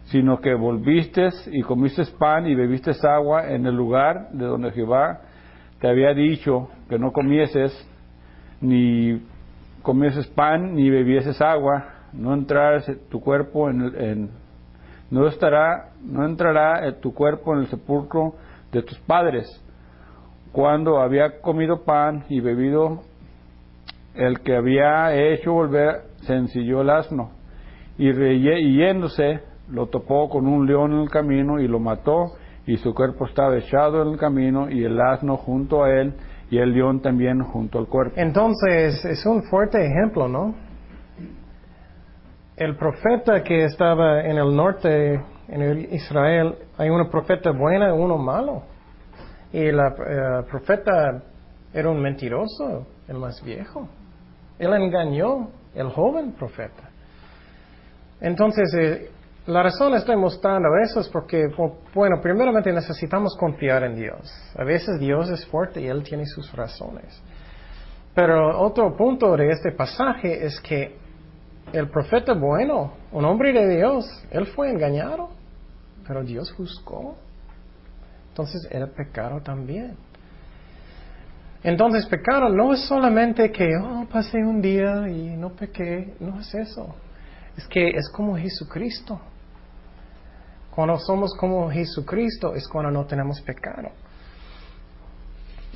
sino 0.07 0.41
que 0.41 0.55
volviste 0.55 1.29
y 1.53 1.63
comiste 1.63 2.03
pan 2.19 2.47
y 2.47 2.55
bebiste 2.55 2.91
agua 3.07 3.49
en 3.51 3.67
el 3.67 3.75
lugar 3.75 4.31
de 4.33 4.45
donde 4.45 4.73
Jehová 4.73 5.21
te 5.81 5.89
había 5.89 6.13
dicho 6.13 6.69
que 6.89 6.99
no 6.99 7.13
comieses, 7.13 7.73
ni 8.61 9.23
comieses 9.83 10.27
pan 10.29 10.75
ni 10.75 10.91
bebieses 10.91 11.41
agua, 11.41 11.85
no 12.13 12.35
entrarás 12.35 12.91
tu 13.11 13.21
cuerpo 13.21 13.69
en, 13.71 14.31
no 15.11 15.27
estará, 15.29 15.91
no 16.03 16.25
entrará 16.25 16.91
tu 17.01 17.15
cuerpo 17.15 17.55
en 17.55 17.61
el 17.61 17.67
sepulcro 17.69 18.35
de 18.73 18.83
tus 18.83 18.99
padres. 19.01 19.64
Cuando 20.55 21.01
había 21.01 21.41
comido 21.41 21.83
pan 21.83 22.27
y 22.29 22.39
bebido 22.39 23.01
el 24.15 24.39
que 24.39 24.55
había 24.55 25.13
hecho 25.13 25.53
volver 25.53 26.03
se 26.21 26.33
ensilló 26.33 26.83
el 26.83 26.91
asno 26.91 27.33
y, 27.99 28.13
yéndose 28.13 29.41
lo 29.69 29.89
topó 29.89 30.29
con 30.29 30.47
un 30.47 30.65
león 30.65 30.93
en 30.93 31.01
el 31.01 31.11
camino 31.11 31.59
y 31.59 31.67
lo 31.67 31.81
mató 31.81 32.35
y 32.69 32.77
su 32.77 32.95
cuerpo 32.95 33.27
estaba 33.27 33.59
echado 33.59 34.03
en 34.03 34.13
el 34.13 34.17
camino 34.17 34.71
y 34.71 34.85
el 34.85 35.01
asno 35.01 35.39
junto 35.39 35.83
a 35.83 35.91
él 35.91 36.15
y 36.49 36.59
el 36.59 36.71
león 36.71 37.01
también 37.01 37.43
junto 37.43 37.81
al 37.81 37.89
cuerpo. 37.89 38.15
Entonces 38.17 39.05
es 39.05 39.27
un 39.27 39.43
fuerte 39.51 39.85
ejemplo, 39.85 40.29
¿no? 40.29 40.55
El 42.57 42.77
profeta 42.77 43.43
que 43.43 43.65
estaba 43.65 44.21
en 44.21 44.39
el 44.39 44.55
norte, 44.55 45.21
en 45.49 45.93
Israel, 45.93 46.55
hay 46.79 46.91
una 46.91 47.11
profeta 47.11 47.51
buena 47.51 47.89
y 47.89 47.99
uno 47.99 48.19
malo. 48.19 48.63
Y 49.55 49.67
el 49.69 49.79
eh, 49.79 50.43
profeta 50.51 51.23
era 51.73 51.89
un 51.89 52.03
mentiroso, 52.03 52.89
el 53.07 53.19
más 53.19 53.41
viejo. 53.45 53.89
Él 54.59 54.73
engañó 54.73 55.49
el 55.77 55.91
joven 55.91 56.33
profeta. 56.33 56.91
Entonces, 58.21 58.75
eh, 58.75 59.11
la 59.47 59.63
razón 59.63 59.95
estoy 59.95 60.17
mostrando 60.17 60.71
eso 60.83 60.99
es 60.99 61.09
porque, 61.09 61.47
bueno, 61.95 62.17
primeramente 62.21 62.73
necesitamos 62.73 63.37
confiar 63.39 63.85
en 63.85 63.95
Dios. 63.95 64.29
A 64.59 64.65
veces 64.65 64.99
Dios 64.99 65.31
es 65.31 65.47
fuerte 65.47 65.83
y 65.83 65.87
Él 65.87 66.03
tiene 66.03 66.27
sus 66.27 66.53
razones. 66.53 67.23
Pero 68.13 68.61
otro 68.61 68.97
punto 68.97 69.37
de 69.37 69.51
este 69.51 69.71
pasaje 69.71 70.45
es 70.47 70.61
que 70.63 70.97
el 71.73 71.89
profeta 71.91 72.35
bueno, 72.35 72.95
un 73.13 73.25
hombre 73.25 73.53
de 73.53 73.77
Dios, 73.77 74.05
él 74.33 74.47
fue 74.47 74.69
engañado, 74.69 75.29
pero 76.09 76.25
Dios 76.25 76.53
juzgó. 76.57 77.23
Entonces 78.35 78.67
era 78.69 78.89
pecado 78.89 79.41
también. 79.41 79.97
Entonces, 81.63 82.05
pecado 82.07 82.49
no 82.49 82.73
es 82.73 82.81
solamente 82.81 83.53
que, 83.53 83.69
oh, 83.81 84.05
pasé 84.11 84.39
un 84.39 84.61
día 84.61 85.09
y 85.09 85.37
no 85.37 85.51
pequé, 85.51 86.17
no 86.19 86.41
es 86.41 86.53
eso. 86.53 86.97
Es 87.57 87.65
que 87.69 87.91
es 87.91 88.11
como 88.11 88.37
Jesucristo. 88.37 89.21
Cuando 90.75 90.99
somos 90.99 91.33
como 91.37 91.71
Jesucristo 91.71 92.57
es 92.57 92.67
cuando 92.67 92.91
no 92.91 93.07
tenemos 93.07 93.41
pecado. 93.43 93.91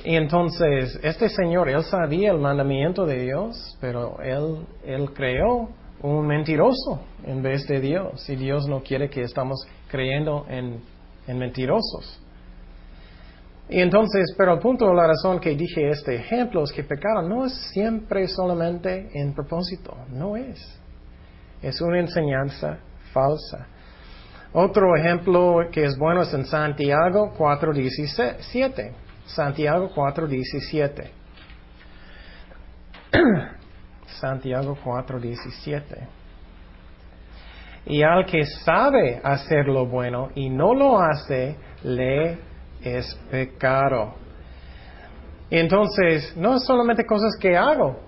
Y 0.03 0.17
entonces, 0.17 0.99
este 1.01 1.29
Señor, 1.29 1.69
Él 1.69 1.83
sabía 1.85 2.31
el 2.31 2.39
mandamiento 2.39 3.05
de 3.05 3.21
Dios, 3.21 3.77
pero 3.79 4.19
Él, 4.21 4.67
él 4.83 5.13
creó 5.13 5.69
un 6.01 6.27
mentiroso 6.27 7.03
en 7.23 7.41
vez 7.41 7.65
de 7.67 7.79
Dios. 7.79 8.29
Y 8.29 8.35
Dios 8.35 8.67
no 8.67 8.81
quiere 8.81 9.09
que 9.09 9.21
estamos 9.21 9.65
creyendo 9.87 10.45
en, 10.49 10.81
en 11.25 11.39
mentirosos. 11.39 12.21
Y 13.69 13.81
entonces, 13.81 14.33
pero 14.35 14.53
el 14.53 14.59
punto, 14.59 14.91
la 14.93 15.05
razón 15.05 15.39
que 15.39 15.55
dije 15.55 15.89
este 15.89 16.15
ejemplo 16.15 16.63
es 16.63 16.71
que 16.71 16.83
pecado 16.83 17.21
no 17.21 17.45
es 17.45 17.53
siempre 17.71 18.27
solamente 18.27 19.11
en 19.13 19.33
propósito, 19.33 19.95
no 20.09 20.35
es. 20.35 20.59
Es 21.61 21.79
una 21.79 21.99
enseñanza 21.99 22.79
falsa. 23.13 23.67
Otro 24.53 24.95
ejemplo 24.95 25.59
que 25.71 25.83
es 25.83 25.95
bueno 25.99 26.23
es 26.23 26.33
en 26.33 26.45
Santiago 26.45 27.31
4.17. 27.37 28.91
Santiago 29.25 29.91
4.17. 29.93 31.09
Santiago 34.19 34.75
4.17. 34.83 36.07
Y 37.85 38.01
al 38.01 38.25
que 38.25 38.45
sabe 38.45 39.21
hacer 39.23 39.67
lo 39.67 39.85
bueno 39.85 40.29
y 40.33 40.49
no 40.49 40.73
lo 40.73 40.99
hace, 40.99 41.55
le 41.83 42.48
es 42.83 43.15
pecado. 43.29 44.13
Entonces, 45.49 46.35
no 46.37 46.59
solamente 46.59 47.05
cosas 47.05 47.35
que 47.39 47.57
hago, 47.57 47.99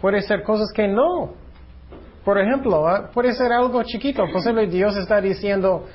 puede 0.00 0.20
ser 0.22 0.42
cosas 0.42 0.72
que 0.74 0.86
no. 0.86 1.34
Por 2.24 2.38
ejemplo, 2.38 2.88
ah, 2.88 3.10
puede 3.12 3.32
ser 3.34 3.52
algo 3.52 3.82
chiquito. 3.82 4.24
Posible 4.32 4.66
Dios 4.66 4.96
está 4.96 5.20
diciendo, 5.20 5.86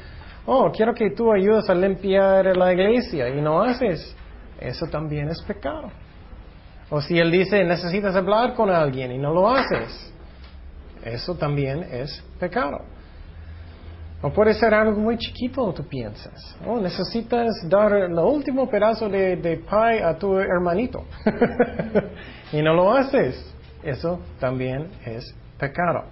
oh, 0.45 0.71
quiero 0.71 0.93
que 0.93 1.11
tú 1.11 1.31
ayudes 1.31 1.69
a 1.69 1.75
limpiar 1.75 2.55
la 2.55 2.73
iglesia 2.73 3.29
y 3.29 3.41
no 3.41 3.61
haces. 3.61 4.15
Eso 4.59 4.85
también 4.87 5.29
es 5.29 5.41
pecado. 5.41 5.91
O 6.89 7.01
si 7.01 7.17
Él 7.17 7.31
dice, 7.31 7.63
necesitas 7.63 8.15
hablar 8.15 8.53
con 8.53 8.69
alguien 8.69 9.11
y 9.11 9.17
no 9.17 9.33
lo 9.33 9.49
haces. 9.49 10.13
Eso 11.03 11.35
también 11.35 11.83
es 11.83 12.21
pecado. 12.39 12.81
O 14.23 14.29
puede 14.29 14.53
ser 14.53 14.73
algo 14.73 14.99
muy 14.99 15.17
chiquito, 15.17 15.73
tú 15.73 15.83
piensas. 15.87 16.55
Oh, 16.67 16.79
necesitas 16.79 17.49
dar 17.67 17.91
el 17.93 18.13
último 18.13 18.69
pedazo 18.69 19.09
de, 19.09 19.35
de 19.37 19.57
pie 19.57 20.03
a 20.03 20.15
tu 20.15 20.37
hermanito. 20.37 21.05
y 22.51 22.61
no 22.61 22.73
lo 22.73 22.93
haces. 22.93 23.51
Eso 23.83 24.19
también 24.39 24.89
es 25.05 25.33
pecado. 25.57 26.03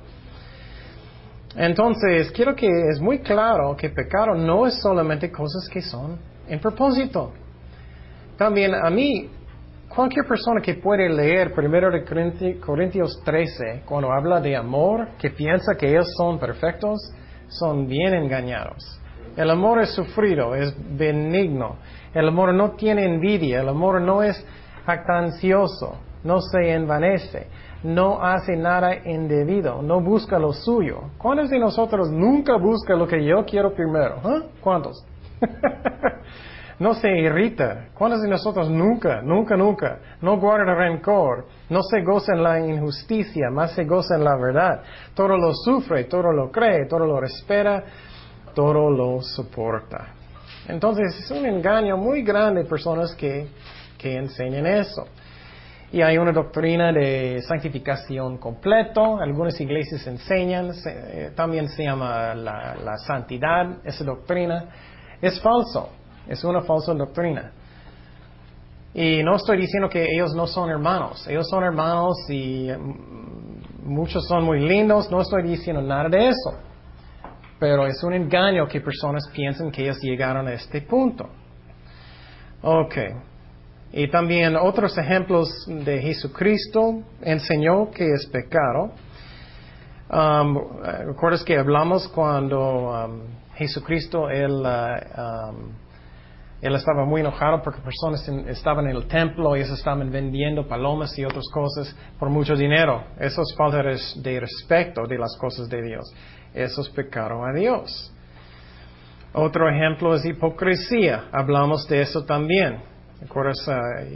Entonces, 1.55 2.31
quiero 2.31 2.55
que 2.55 2.67
es 2.67 2.99
muy 2.99 3.19
claro 3.19 3.75
que 3.75 3.89
pecado 3.89 4.35
no 4.35 4.65
es 4.65 4.79
solamente 4.81 5.31
cosas 5.31 5.67
que 5.71 5.81
son 5.81 6.17
en 6.47 6.59
propósito. 6.59 7.31
También 8.37 8.73
a 8.73 8.89
mí, 8.89 9.29
cualquier 9.87 10.25
persona 10.25 10.61
que 10.61 10.75
puede 10.75 11.09
leer 11.09 11.53
1 11.55 12.59
Corintios 12.59 13.21
13, 13.23 13.83
cuando 13.85 14.11
habla 14.11 14.39
de 14.39 14.55
amor, 14.55 15.09
que 15.19 15.29
piensa 15.29 15.75
que 15.77 15.89
ellos 15.89 16.07
son 16.17 16.39
perfectos, 16.39 16.97
son 17.49 17.87
bien 17.87 18.13
engañados. 18.13 18.99
El 19.35 19.49
amor 19.51 19.81
es 19.81 19.93
sufrido, 19.93 20.55
es 20.55 20.73
benigno. 20.97 21.75
El 22.13 22.27
amor 22.27 22.53
no 22.53 22.71
tiene 22.71 23.05
envidia, 23.05 23.61
el 23.61 23.69
amor 23.69 24.01
no 24.01 24.23
es 24.23 24.43
jactancioso, 24.85 25.97
no 26.23 26.41
se 26.41 26.73
envanece, 26.73 27.47
no 27.83 28.21
hace 28.21 28.55
nada 28.55 28.95
indebido, 29.05 29.81
no 29.81 30.01
busca 30.01 30.39
lo 30.39 30.51
suyo. 30.53 31.11
¿Cuántos 31.17 31.49
de 31.49 31.59
nosotros 31.59 32.09
nunca 32.11 32.57
busca 32.57 32.95
lo 32.95 33.07
que 33.07 33.23
yo 33.23 33.45
quiero 33.45 33.73
primero? 33.73 34.19
¿Ah? 34.23 34.41
¿Cuántos? 34.61 35.05
no 36.79 36.93
se 36.93 37.09
irrita. 37.09 37.89
¿Cuántos 37.93 38.21
de 38.21 38.29
nosotros 38.29 38.69
nunca, 38.69 39.21
nunca, 39.21 39.55
nunca, 39.57 39.99
no 40.21 40.39
guarda 40.39 40.73
rencor, 40.73 41.45
no 41.69 41.81
se 41.83 42.01
goza 42.01 42.33
en 42.33 42.43
la 42.43 42.59
injusticia, 42.59 43.49
más 43.51 43.73
se 43.73 43.83
goza 43.83 44.15
en 44.15 44.23
la 44.23 44.35
verdad? 44.37 44.81
Todo 45.13 45.37
lo 45.37 45.53
sufre, 45.53 46.05
todo 46.05 46.31
lo 46.31 46.49
cree, 46.49 46.87
todo 46.87 47.05
lo 47.05 47.21
espera, 47.23 47.83
todo 48.55 48.89
lo 48.89 49.21
soporta. 49.21 50.13
Entonces 50.67 51.19
es 51.19 51.31
un 51.31 51.45
engaño 51.45 51.97
muy 51.97 52.23
grande 52.23 52.63
de 52.63 52.69
personas 52.69 53.13
que, 53.15 53.47
que 53.97 54.15
enseñan 54.15 54.65
eso. 54.65 55.05
Y 55.91 56.03
hay 56.03 56.19
una 56.19 56.31
doctrina 56.31 56.93
de 56.93 57.41
santificación 57.41 58.37
completo, 58.37 59.19
algunas 59.19 59.59
iglesias 59.59 60.05
enseñan, 60.05 60.71
eh, 60.85 61.31
también 61.35 61.67
se 61.67 61.83
llama 61.83 62.35
la, 62.35 62.75
la 62.75 62.95
santidad, 62.97 63.79
esa 63.83 64.03
doctrina. 64.03 64.65
Es 65.19 65.41
falso. 65.41 65.89
Es 66.29 66.43
una 66.43 66.61
falsa 66.61 66.93
doctrina. 66.93 67.51
Y 68.93 69.23
no 69.23 69.35
estoy 69.35 69.57
diciendo 69.57 69.89
que 69.89 70.03
ellos 70.03 70.35
no 70.35 70.45
son 70.45 70.69
hermanos. 70.69 71.27
Ellos 71.27 71.47
son 71.49 71.63
hermanos 71.63 72.17
y 72.29 72.69
mm, 72.69 73.85
muchos 73.85 74.27
son 74.27 74.43
muy 74.43 74.59
lindos. 74.59 75.09
No 75.09 75.21
estoy 75.21 75.41
diciendo 75.41 75.81
nada 75.81 76.07
de 76.07 76.27
eso. 76.29 76.53
Pero 77.59 77.87
es 77.87 78.03
un 78.03 78.13
engaño 78.13 78.67
que 78.67 78.79
personas 78.79 79.27
piensen 79.33 79.71
que 79.71 79.83
ellos 79.83 79.97
llegaron 80.01 80.47
a 80.47 80.53
este 80.53 80.81
punto. 80.81 81.27
Ok. 82.61 82.95
Y 83.91 84.07
también 84.11 84.55
otros 84.55 84.95
ejemplos 84.99 85.49
de 85.67 85.99
Jesucristo 85.99 87.01
enseñó 87.21 87.89
que 87.89 88.05
es 88.05 88.27
pecado. 88.27 88.91
Um, 90.11 90.57
¿Recuerdas 91.07 91.43
que 91.43 91.57
hablamos 91.57 92.07
cuando 92.07 92.91
um, 92.91 93.21
Jesucristo, 93.55 94.29
él, 94.29 94.51
uh, 94.51 95.49
um, 95.49 95.88
él 96.61 96.75
estaba 96.75 97.05
muy 97.05 97.21
enojado 97.21 97.61
porque 97.61 97.79
personas 97.81 98.27
estaban 98.47 98.87
en 98.87 98.95
el 98.95 99.07
templo 99.07 99.55
ellos 99.55 99.69
estaban 99.69 100.11
vendiendo 100.11 100.67
palomas 100.67 101.17
y 101.17 101.23
otras 101.23 101.45
cosas 101.53 101.95
por 102.17 102.29
mucho 102.29 102.55
dinero. 102.55 103.05
Eso 103.17 103.41
es 103.41 103.55
falta 103.57 103.81
de 103.81 104.39
respeto 104.39 105.07
de 105.07 105.17
las 105.17 105.37
cosas 105.39 105.69
de 105.69 105.81
Dios. 105.81 106.13
Eso 106.53 106.81
es 106.81 106.89
pecado 106.89 107.45
a 107.45 107.53
Dios. 107.53 108.13
Otro 109.33 109.69
ejemplo 109.69 110.15
es 110.15 110.25
hipocresía. 110.25 111.29
Hablamos 111.31 111.87
de 111.87 112.01
eso 112.01 112.25
también. 112.25 112.81
¿Recuerdas? 113.21 113.69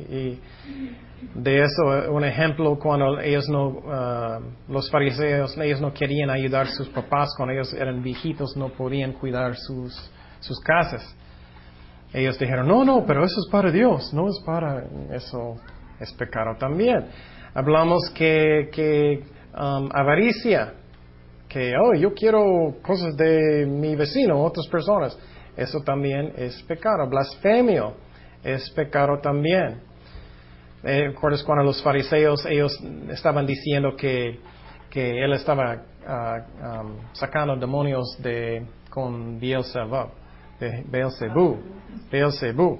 y 0.10 0.40
de 1.36 1.62
eso, 1.62 2.12
un 2.12 2.24
ejemplo 2.24 2.78
cuando 2.78 3.20
ellos 3.20 3.48
no, 3.50 3.68
uh, 3.68 4.72
los 4.72 4.90
fariseos, 4.90 5.58
ellos 5.58 5.82
no 5.82 5.94
querían 5.94 6.30
ayudar 6.30 6.68
a 6.68 6.72
sus 6.72 6.90
papás 6.90 7.34
cuando 7.36 7.54
ellos 7.54 7.74
eran 7.74 8.02
viejitos, 8.04 8.56
no 8.58 8.70
podían 8.70 9.14
cuidar 9.14 9.56
sus, 9.56 9.94
sus 10.40 10.60
casas. 10.60 11.16
Ellos 12.14 12.38
dijeron, 12.38 12.68
no, 12.68 12.86
no, 12.86 13.04
pero 13.06 13.26
eso 13.26 13.36
es 13.44 13.52
para 13.52 13.72
Dios, 13.72 14.14
no 14.14 14.30
es 14.30 14.40
para, 14.46 14.84
eso 15.12 15.56
es 16.00 16.14
pecado 16.14 16.56
también. 16.60 17.08
Hablamos 17.56 18.12
que, 18.14 18.70
que 18.72 19.24
um, 19.58 19.90
avaricia, 19.92 20.74
que, 21.50 21.74
oh, 21.76 21.96
yo 21.96 22.14
quiero 22.14 22.76
cosas 22.84 23.18
de 23.18 23.66
mi 23.66 23.96
vecino, 23.96 24.44
otras 24.44 24.68
personas, 24.68 25.18
eso 25.58 25.80
también 25.82 26.34
es 26.38 26.62
pecado. 26.64 27.08
Blasfemio 27.10 27.96
es 28.44 28.70
pecado 28.72 29.20
también. 29.20 29.82
Eh, 30.84 31.08
¿Recuerdas 31.08 31.44
cuando 31.44 31.64
los 31.64 31.82
fariseos, 31.82 32.46
ellos 32.46 32.78
estaban 33.10 33.46
diciendo 33.48 33.96
que, 33.96 34.40
que 34.90 35.24
él 35.24 35.34
estaba 35.34 35.76
uh, 35.76 36.82
um, 36.82 36.98
sacando 37.14 37.56
demonios 37.56 38.18
de, 38.22 38.66
con 38.90 39.40
Beelzebub? 39.40 40.23
Beelzebú. 40.88 41.60
Beelzebú. 42.12 42.80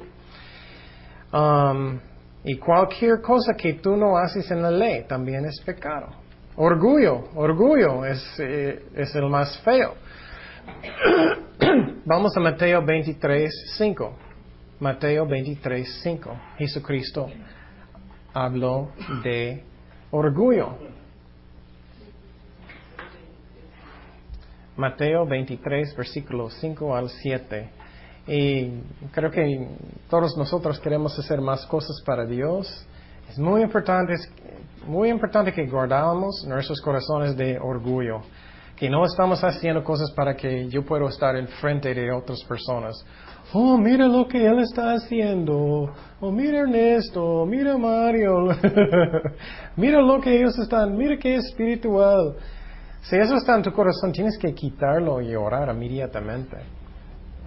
Um, 1.32 2.00
y 2.44 2.58
cualquier 2.58 3.22
cosa 3.22 3.54
que 3.54 3.74
tú 3.76 3.96
no 3.96 4.18
haces 4.18 4.50
en 4.52 4.62
la 4.62 4.70
ley 4.72 5.06
también 5.08 5.46
es 5.46 5.62
pecado. 5.62 6.08
Orgullo, 6.56 7.30
orgullo 7.36 8.06
es, 8.06 8.22
eh, 8.40 8.86
es 8.96 9.16
el 9.16 9.30
más 9.30 9.58
feo. 9.60 9.96
Vamos 12.06 12.36
a 12.38 12.40
Mateo 12.40 12.84
23, 12.86 13.74
5. 13.78 14.18
Mateo 14.80 15.26
23, 15.26 16.02
5. 16.04 16.38
Jesucristo 16.58 17.28
habló 18.34 18.92
de 19.24 19.64
orgullo. 20.12 20.78
Mateo 24.76 25.26
23, 25.26 25.96
versículos 25.96 26.54
5 26.60 26.96
al 26.96 27.10
7. 27.10 27.70
Y 28.28 28.72
creo 29.12 29.30
que 29.30 29.68
todos 30.10 30.36
nosotros 30.38 30.80
queremos 30.80 31.18
hacer 31.20 31.42
más 31.42 31.66
cosas 31.68 32.02
para 32.06 32.26
Dios. 32.26 32.86
Es 33.30 33.38
muy 33.38 33.62
importante, 33.62 34.14
muy 34.88 35.10
importante 35.10 35.52
que 35.52 35.66
guardamos 35.68 36.46
nuestros 36.48 36.82
corazones 36.82 37.36
de 37.36 37.60
orgullo. 37.60 38.22
que 38.76 38.90
no 38.90 39.06
estamos 39.06 39.42
haciendo 39.44 39.84
cosas 39.84 40.12
para 40.12 40.36
que 40.36 40.68
yo 40.68 40.84
pueda 40.84 41.08
estar 41.08 41.36
en 41.36 41.48
frente 41.48 41.94
de 41.94 42.12
otras 42.12 42.44
personas. 42.44 43.06
Oh, 43.54 43.78
mira 43.78 44.08
lo 44.08 44.28
que 44.28 44.44
él 44.44 44.60
está 44.60 44.94
haciendo. 44.94 45.94
Oh, 46.20 46.32
mira 46.32 46.62
Ernesto, 46.62 47.46
mira 47.46 47.78
Mario. 47.78 48.48
mira 49.78 50.02
lo 50.02 50.20
que 50.20 50.36
ellos 50.36 50.58
están, 50.58 50.98
mira 50.98 51.18
qué 51.18 51.36
espiritual. 51.36 52.36
Si 53.04 53.18
eso 53.18 53.36
está 53.36 53.56
en 53.56 53.64
tu 53.64 53.74
corazón, 53.74 54.14
tienes 54.14 54.38
que 54.38 54.54
quitarlo 54.54 55.22
y 55.22 55.36
orar 55.36 55.74
inmediatamente. 55.76 56.58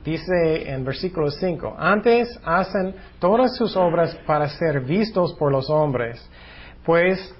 Dice 0.04 0.70
en 0.70 0.84
versículo 0.84 1.30
5, 1.30 1.74
antes 1.78 2.38
hacen 2.44 2.94
todas 3.18 3.56
sus 3.56 3.74
obras 3.74 4.14
para 4.26 4.48
ser 4.48 4.80
vistos 4.80 5.34
por 5.34 5.50
los 5.50 5.68
hombres, 5.70 6.24
pues 6.84 7.34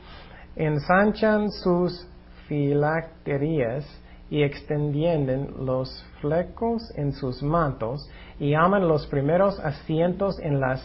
ensanchan 0.57 1.51
sus 1.51 2.09
filacterías 2.49 3.85
y 4.31 4.43
extienden 4.43 5.67
los 5.67 6.05
flecos 6.21 6.91
en 6.97 7.13
sus 7.13 7.43
mantos 7.43 8.09
y 8.41 8.55
aman 8.55 8.89
los 8.89 9.07
primeros 9.07 9.61
asientos 9.61 10.41
en 10.41 10.59
las 10.59 10.83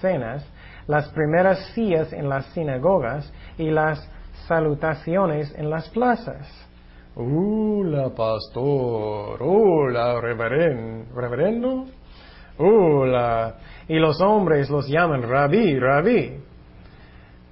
cenas, 0.00 0.46
las 0.86 1.08
primeras 1.08 1.58
sillas 1.74 2.12
en 2.12 2.28
las 2.28 2.46
sinagogas 2.54 3.30
y 3.58 3.70
las 3.70 4.08
salutaciones 4.46 5.54
en 5.56 5.70
las 5.70 5.88
plazas. 5.88 6.48
Hola, 7.14 8.08
pastor. 8.10 9.38
Hola, 9.40 10.20
reverendo. 10.20 11.86
Hola. 12.58 13.54
Y 13.88 13.98
los 13.98 14.20
hombres 14.20 14.70
los 14.70 14.88
llaman 14.88 15.22
rabí, 15.22 15.78
rabí. 15.78 16.38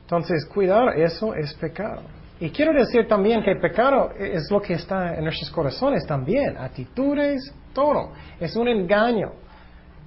Entonces, 0.03 0.47
cuidar, 0.47 0.99
eso 0.99 1.35
es 1.35 1.53
pecado. 1.55 2.03
Y 2.41 2.51
quiero 2.51 2.73
decir 2.73 3.07
también 3.07 3.43
que 3.43 3.55
pecado 3.57 4.13
es 4.19 4.51
lo 4.51 4.63
que 4.63 4.73
está 4.75 5.15
en 5.15 5.25
nuestros 5.25 5.51
corazones 5.51 6.07
también, 6.07 6.57
actitudes, 6.57 7.55
todo. 7.75 8.13
Es 8.41 8.57
un 8.57 8.67
engaño. 8.67 9.33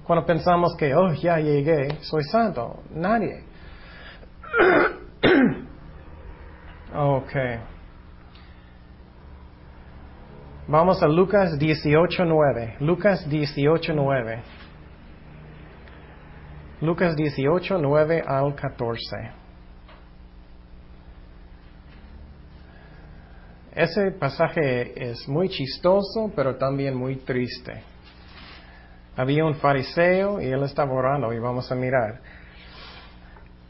Cuando 0.04 0.26
pensamos 0.26 0.74
que, 0.76 0.94
oh, 0.94 1.12
ya 1.14 1.38
llegué, 1.38 2.00
soy 2.00 2.24
santo. 2.24 2.80
Nadie. 2.90 3.44
ok. 6.94 7.32
Vamos 10.66 11.02
a 11.02 11.08
Lucas 11.08 11.58
18.9. 11.58 12.78
Lucas 12.80 13.28
18.9. 13.28 14.42
Lucas 16.80 17.14
18.9 17.16 18.24
al 18.26 18.54
14. 18.54 19.44
Ese 23.74 24.12
pasaje 24.12 25.10
es 25.10 25.28
muy 25.28 25.48
chistoso, 25.48 26.32
pero 26.34 26.56
también 26.56 26.94
muy 26.94 27.16
triste. 27.16 27.82
Había 29.16 29.44
un 29.44 29.56
fariseo 29.56 30.40
y 30.40 30.46
él 30.46 30.62
estaba 30.62 30.92
orando 30.92 31.32
y 31.32 31.38
vamos 31.38 31.70
a 31.70 31.74
mirar. 31.74 32.20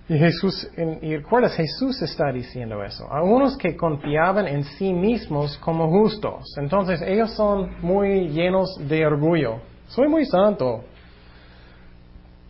Y 0.07 0.19
Jesús, 0.19 0.69
y 0.77 1.17
recuerdas, 1.17 1.55
Jesús 1.55 2.03
está 2.03 2.31
diciendo 2.31 2.83
eso. 2.85 3.11
A 3.11 3.23
unos 3.23 3.57
que 3.57 3.75
confiaban 3.75 4.47
en 4.47 4.65
sí 4.65 4.93
mismos 4.93 5.57
como 5.59 5.89
justos. 5.89 6.45
Entonces 6.59 7.01
ellos 7.03 7.31
son 7.33 7.77
muy 7.81 8.29
llenos 8.29 8.77
de 8.87 9.07
orgullo. 9.07 9.61
Soy 9.89 10.09
muy 10.09 10.27
santo. 10.27 10.85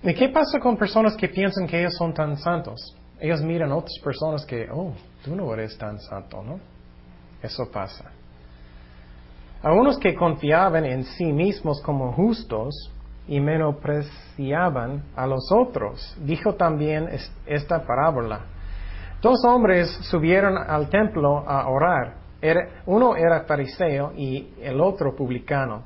¿Y 0.03 0.13
qué 0.15 0.29
pasa 0.31 0.59
con 0.59 0.77
personas 0.77 1.17
que 1.17 1.29
piensan 1.29 1.67
que 1.69 1.79
ellos 1.79 1.95
son 1.97 2.13
tan 2.13 2.37
santos? 2.37 2.97
Ellos 3.21 3.41
miran 3.43 3.71
a 3.71 3.77
otras 3.77 3.99
personas 4.03 4.45
que, 4.45 4.67
oh, 4.71 4.93
tú 5.25 5.37
no 5.37 5.53
eres 5.55 5.79
tan 5.79 6.01
santo, 6.01 6.43
¿no? 6.43 6.59
Eso 7.41 7.71
pasa. 7.71 8.11
A 9.63 9.73
unos 9.73 9.97
que 9.99 10.15
confiaban 10.15 10.85
en 10.85 11.05
sí 11.05 11.33
mismos 11.33 11.81
como 11.81 12.13
justos 12.13 12.91
y 13.27 13.41
menospreciaban 13.41 15.03
a 15.17 15.27
los 15.27 15.51
otros. 15.53 16.17
Dijo 16.21 16.55
también 16.55 17.09
esta 17.47 17.85
parábola. 17.87 18.41
Dos 19.23 19.45
hombres 19.47 19.89
subieron 20.11 20.59
al 20.59 20.89
templo 20.89 21.39
a 21.49 21.69
orar. 21.69 22.17
uno 22.87 23.17
era 23.17 23.45
fariseo 23.45 24.13
y 24.15 24.55
el 24.61 24.81
otro 24.81 25.15
publicano. 25.17 25.83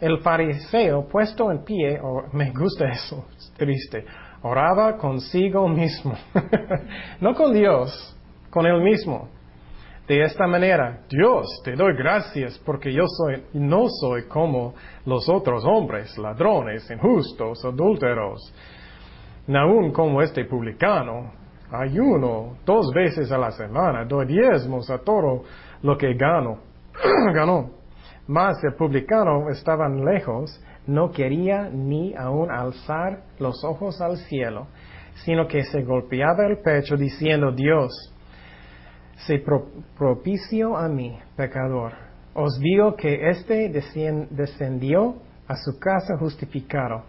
El 0.00 0.18
fariseo, 0.20 1.06
puesto 1.08 1.50
en 1.50 1.64
pie, 1.64 2.00
me 2.32 2.50
gusta 2.52 2.86
eso, 2.88 3.26
es 3.36 3.52
triste, 3.56 4.06
oraba 4.42 4.96
consigo 4.96 5.66
mismo, 5.68 6.14
no 7.20 7.34
con 7.34 7.52
Dios, 7.52 8.16
con 8.48 8.64
él 8.64 8.80
mismo 8.80 9.28
de 10.08 10.22
esta 10.22 10.46
manera, 10.46 11.00
Dios, 11.06 11.46
te 11.62 11.76
doy 11.76 11.94
gracias 11.94 12.58
porque 12.64 12.90
yo 12.90 13.04
soy, 13.06 13.44
no 13.52 13.88
soy 14.00 14.26
como 14.26 14.74
los 15.04 15.28
otros 15.28 15.62
hombres, 15.66 16.16
ladrones, 16.16 16.90
injustos, 16.90 17.62
adúlteros, 17.62 18.40
aún 19.54 19.92
como 19.92 20.22
este 20.22 20.46
publicano. 20.46 21.32
Ayuno 21.70 22.56
dos 22.64 22.90
veces 22.94 23.30
a 23.30 23.36
la 23.36 23.50
semana, 23.50 24.06
doy 24.06 24.24
diezmos 24.24 24.88
a 24.88 24.96
todo 24.96 25.42
lo 25.82 25.98
que 25.98 26.14
gano. 26.14 26.60
ganó. 27.34 27.70
Mas 28.26 28.56
el 28.64 28.74
publicano 28.76 29.50
estaba 29.50 29.90
lejos, 29.90 30.58
no 30.86 31.10
quería 31.10 31.68
ni 31.68 32.14
aún 32.14 32.50
alzar 32.50 33.24
los 33.38 33.62
ojos 33.62 34.00
al 34.00 34.16
cielo, 34.16 34.68
sino 35.24 35.46
que 35.46 35.64
se 35.64 35.82
golpeaba 35.82 36.46
el 36.46 36.62
pecho 36.62 36.96
diciendo, 36.96 37.52
Dios, 37.52 37.90
se 39.26 39.42
propició 39.96 40.76
a 40.76 40.88
mí, 40.88 41.18
pecador. 41.36 41.92
Os 42.34 42.58
digo 42.60 42.94
que 42.94 43.30
éste 43.30 43.68
descendió 44.30 45.16
a 45.48 45.56
su 45.56 45.78
casa 45.78 46.16
justificado 46.18 47.02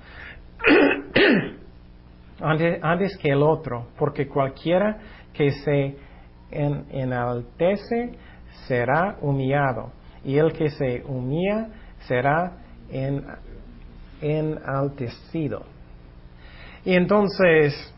antes, 2.42 3.18
que 3.18 3.30
el 3.30 3.44
otro, 3.44 3.88
porque 3.98 4.28
cualquiera 4.28 4.98
que 5.34 5.52
se 5.52 5.98
enaltece 6.52 8.18
será 8.68 9.18
humillado, 9.22 9.92
y 10.24 10.38
el 10.38 10.52
que 10.54 10.70
se 10.70 11.04
humilla 11.06 11.68
será 12.08 12.54
enaltecido. 14.22 15.64
Y 16.86 16.96
entonces, 16.96 17.94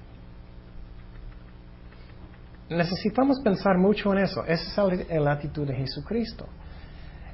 necesitamos 2.72 3.40
pensar 3.42 3.78
mucho 3.78 4.14
en 4.14 4.20
eso. 4.20 4.46
Esa 4.46 4.88
es 4.88 5.22
la 5.22 5.34
actitud 5.34 5.68
de 5.68 5.76
Jesucristo. 5.76 6.48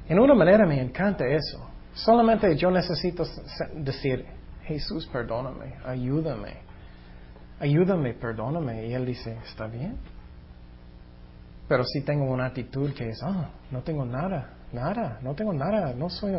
En 0.08 0.18
una 0.18 0.34
manera 0.34 0.66
me 0.66 0.80
encanta 0.80 1.26
eso. 1.26 1.68
Solamente 1.94 2.56
yo 2.56 2.70
necesito 2.70 3.24
decir, 3.74 4.24
Jesús, 4.64 5.06
perdóname, 5.12 5.74
ayúdame, 5.84 6.58
ayúdame, 7.60 8.14
perdóname. 8.14 8.86
Y 8.86 8.94
Él 8.94 9.06
dice, 9.06 9.36
está 9.44 9.66
bien. 9.66 9.96
Pero 11.68 11.84
si 11.84 12.02
tengo 12.02 12.24
una 12.24 12.46
actitud 12.46 12.92
que 12.94 13.10
es, 13.10 13.22
ah, 13.22 13.50
no 13.70 13.82
tengo 13.82 14.04
nada, 14.04 14.54
nada, 14.72 15.18
no 15.22 15.34
tengo 15.34 15.52
nada, 15.52 15.92
no 15.92 16.08
soy, 16.08 16.34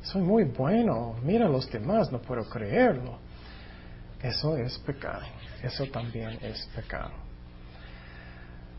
soy 0.00 0.22
muy 0.22 0.44
bueno, 0.44 1.16
mira 1.22 1.48
los 1.48 1.70
demás, 1.70 2.10
no 2.10 2.20
puedo 2.20 2.48
creerlo. 2.48 3.18
Eso 4.22 4.56
es 4.56 4.78
pecado, 4.78 5.26
eso 5.62 5.84
también 5.86 6.38
es 6.42 6.66
pecado. 6.74 7.10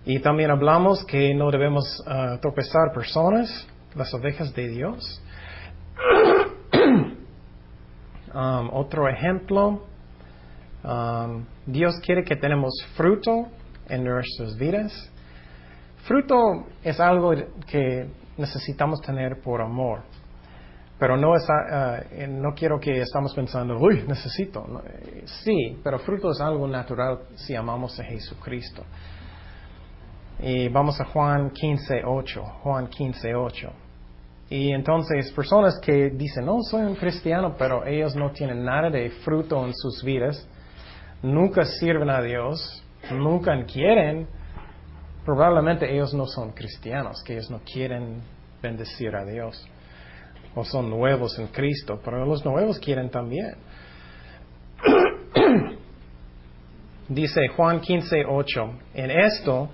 Y 0.06 0.20
también 0.20 0.52
hablamos 0.52 1.06
que 1.06 1.34
no 1.34 1.50
debemos 1.50 1.86
uh, 2.06 2.38
tropezar 2.40 2.92
personas, 2.94 3.68
las 3.96 4.14
ovejas 4.14 4.54
de 4.54 4.68
Dios. 4.68 5.22
Um, 8.34 8.72
otro 8.74 9.08
ejemplo, 9.08 9.84
um, 10.84 11.46
Dios 11.68 11.94
quiere 12.04 12.24
que 12.24 12.36
tenemos 12.36 12.74
fruto 12.96 13.48
en 13.88 14.04
nuestras 14.04 14.58
vidas. 14.58 14.92
Fruto 16.08 16.66
es 16.84 17.00
algo 17.00 17.32
que 17.68 18.10
necesitamos 18.36 19.02
tener 19.02 19.40
por 19.40 19.62
amor. 19.62 20.02
Pero 20.98 21.16
no, 21.16 21.36
es, 21.36 21.44
uh, 21.44 22.28
no 22.28 22.56
quiero 22.56 22.80
que 22.80 23.02
estamos 23.02 23.36
pensando, 23.36 23.78
uy, 23.78 24.04
necesito. 24.08 24.66
Sí, 25.44 25.80
pero 25.84 26.00
fruto 26.00 26.32
es 26.32 26.42
algo 26.42 26.68
natural 26.68 27.20
si 27.36 27.56
amamos 27.56 28.00
a 28.00 28.04
Jesucristo. 28.04 28.84
Y 30.40 30.68
vamos 30.70 31.00
a 31.00 31.06
Juan 31.06 31.52
15.8. 31.52 32.62
Juan 32.62 32.88
15.8. 32.88 33.72
Y 34.50 34.72
entonces 34.72 35.32
personas 35.32 35.80
que 35.80 36.12
dicen, 36.12 36.46
no, 36.46 36.60
soy 36.62 36.84
un 36.84 36.96
cristiano, 36.96 37.56
pero 37.58 37.86
ellos 37.86 38.16
no 38.16 38.32
tienen 38.32 38.64
nada 38.64 38.90
de 38.90 39.10
fruto 39.24 39.66
en 39.66 39.74
sus 39.74 40.04
vidas, 40.04 40.48
nunca 41.24 41.66
sirven 41.66 42.10
a 42.10 42.22
Dios, 42.22 42.84
nunca 43.12 43.52
quieren, 43.66 44.28
probablemente 45.26 45.92
ellos 45.92 46.14
no 46.14 46.28
son 46.28 46.52
cristianos, 46.52 47.24
que 47.24 47.34
ellos 47.34 47.50
no 47.50 47.62
quieren 47.62 48.22
bendecir 48.62 49.16
a 49.16 49.26
Dios. 49.26 49.68
O 50.56 50.64
son 50.64 50.90
nuevos 50.90 51.40
en 51.40 51.48
Cristo, 51.48 52.00
pero 52.04 52.24
los 52.26 52.46
nuevos 52.46 52.78
quieren 52.78 53.10
también. 53.10 53.56
Dice 57.10 57.48
Juan 57.56 57.82
15.8, 57.82 58.80
en 58.94 59.12
esto 59.12 59.70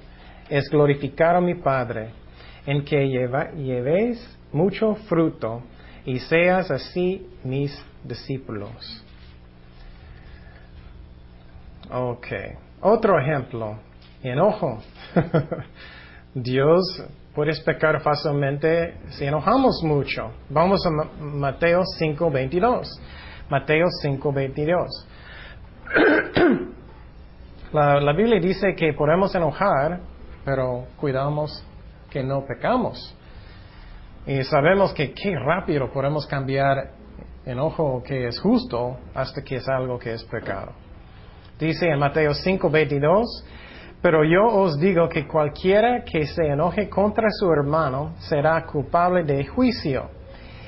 es 0.50 0.70
glorificar 0.70 1.36
a 1.36 1.42
mi 1.42 1.56
Padre, 1.56 2.12
en 2.66 2.84
que 2.84 3.08
llevéis 3.08 4.38
mucho 4.52 4.96
fruto 5.08 5.62
y 6.06 6.20
seas 6.20 6.72
así 6.72 7.28
mis 7.44 7.72
discípulos. 8.04 9.04
Ok. 11.92 12.28
Otro 12.82 13.20
ejemplo. 13.20 13.80
Enojo. 14.22 14.80
Dios 16.34 17.04
puede 17.34 17.54
pecar 17.64 18.02
fácilmente 18.02 18.96
si 19.10 19.26
enojamos 19.26 19.82
mucho. 19.84 20.32
Vamos 20.50 20.80
a 20.86 20.90
Mateo 21.24 21.82
5.22. 22.00 22.88
Mateo 23.50 23.88
5.22. 24.04 24.88
la, 27.74 28.00
la 28.00 28.14
Biblia 28.14 28.40
dice 28.40 28.76
que 28.76 28.94
podemos 28.94 29.34
enojar, 29.34 30.02
pero 30.50 30.88
cuidamos 30.98 31.64
que 32.10 32.24
no 32.24 32.44
pecamos. 32.44 33.16
Y 34.26 34.42
sabemos 34.46 34.92
que 34.96 35.14
qué 35.14 35.36
rápido 35.38 35.92
podemos 35.92 36.26
cambiar 36.26 36.90
enojo 37.46 38.02
que 38.02 38.28
es 38.28 38.40
justo 38.40 38.98
hasta 39.14 39.44
que 39.44 39.58
es 39.58 39.70
algo 39.70 40.00
que 40.00 40.14
es 40.14 40.24
pecado. 40.24 40.72
Dice 41.60 41.88
en 41.88 42.00
Mateo 42.00 42.32
5:22, 42.34 43.26
pero 44.02 44.24
yo 44.24 44.44
os 44.48 44.80
digo 44.80 45.08
que 45.08 45.28
cualquiera 45.28 46.04
que 46.04 46.26
se 46.26 46.48
enoje 46.48 46.90
contra 46.90 47.28
su 47.30 47.52
hermano 47.52 48.16
será 48.18 48.66
culpable 48.66 49.24
de 49.26 49.46
juicio, 49.46 50.10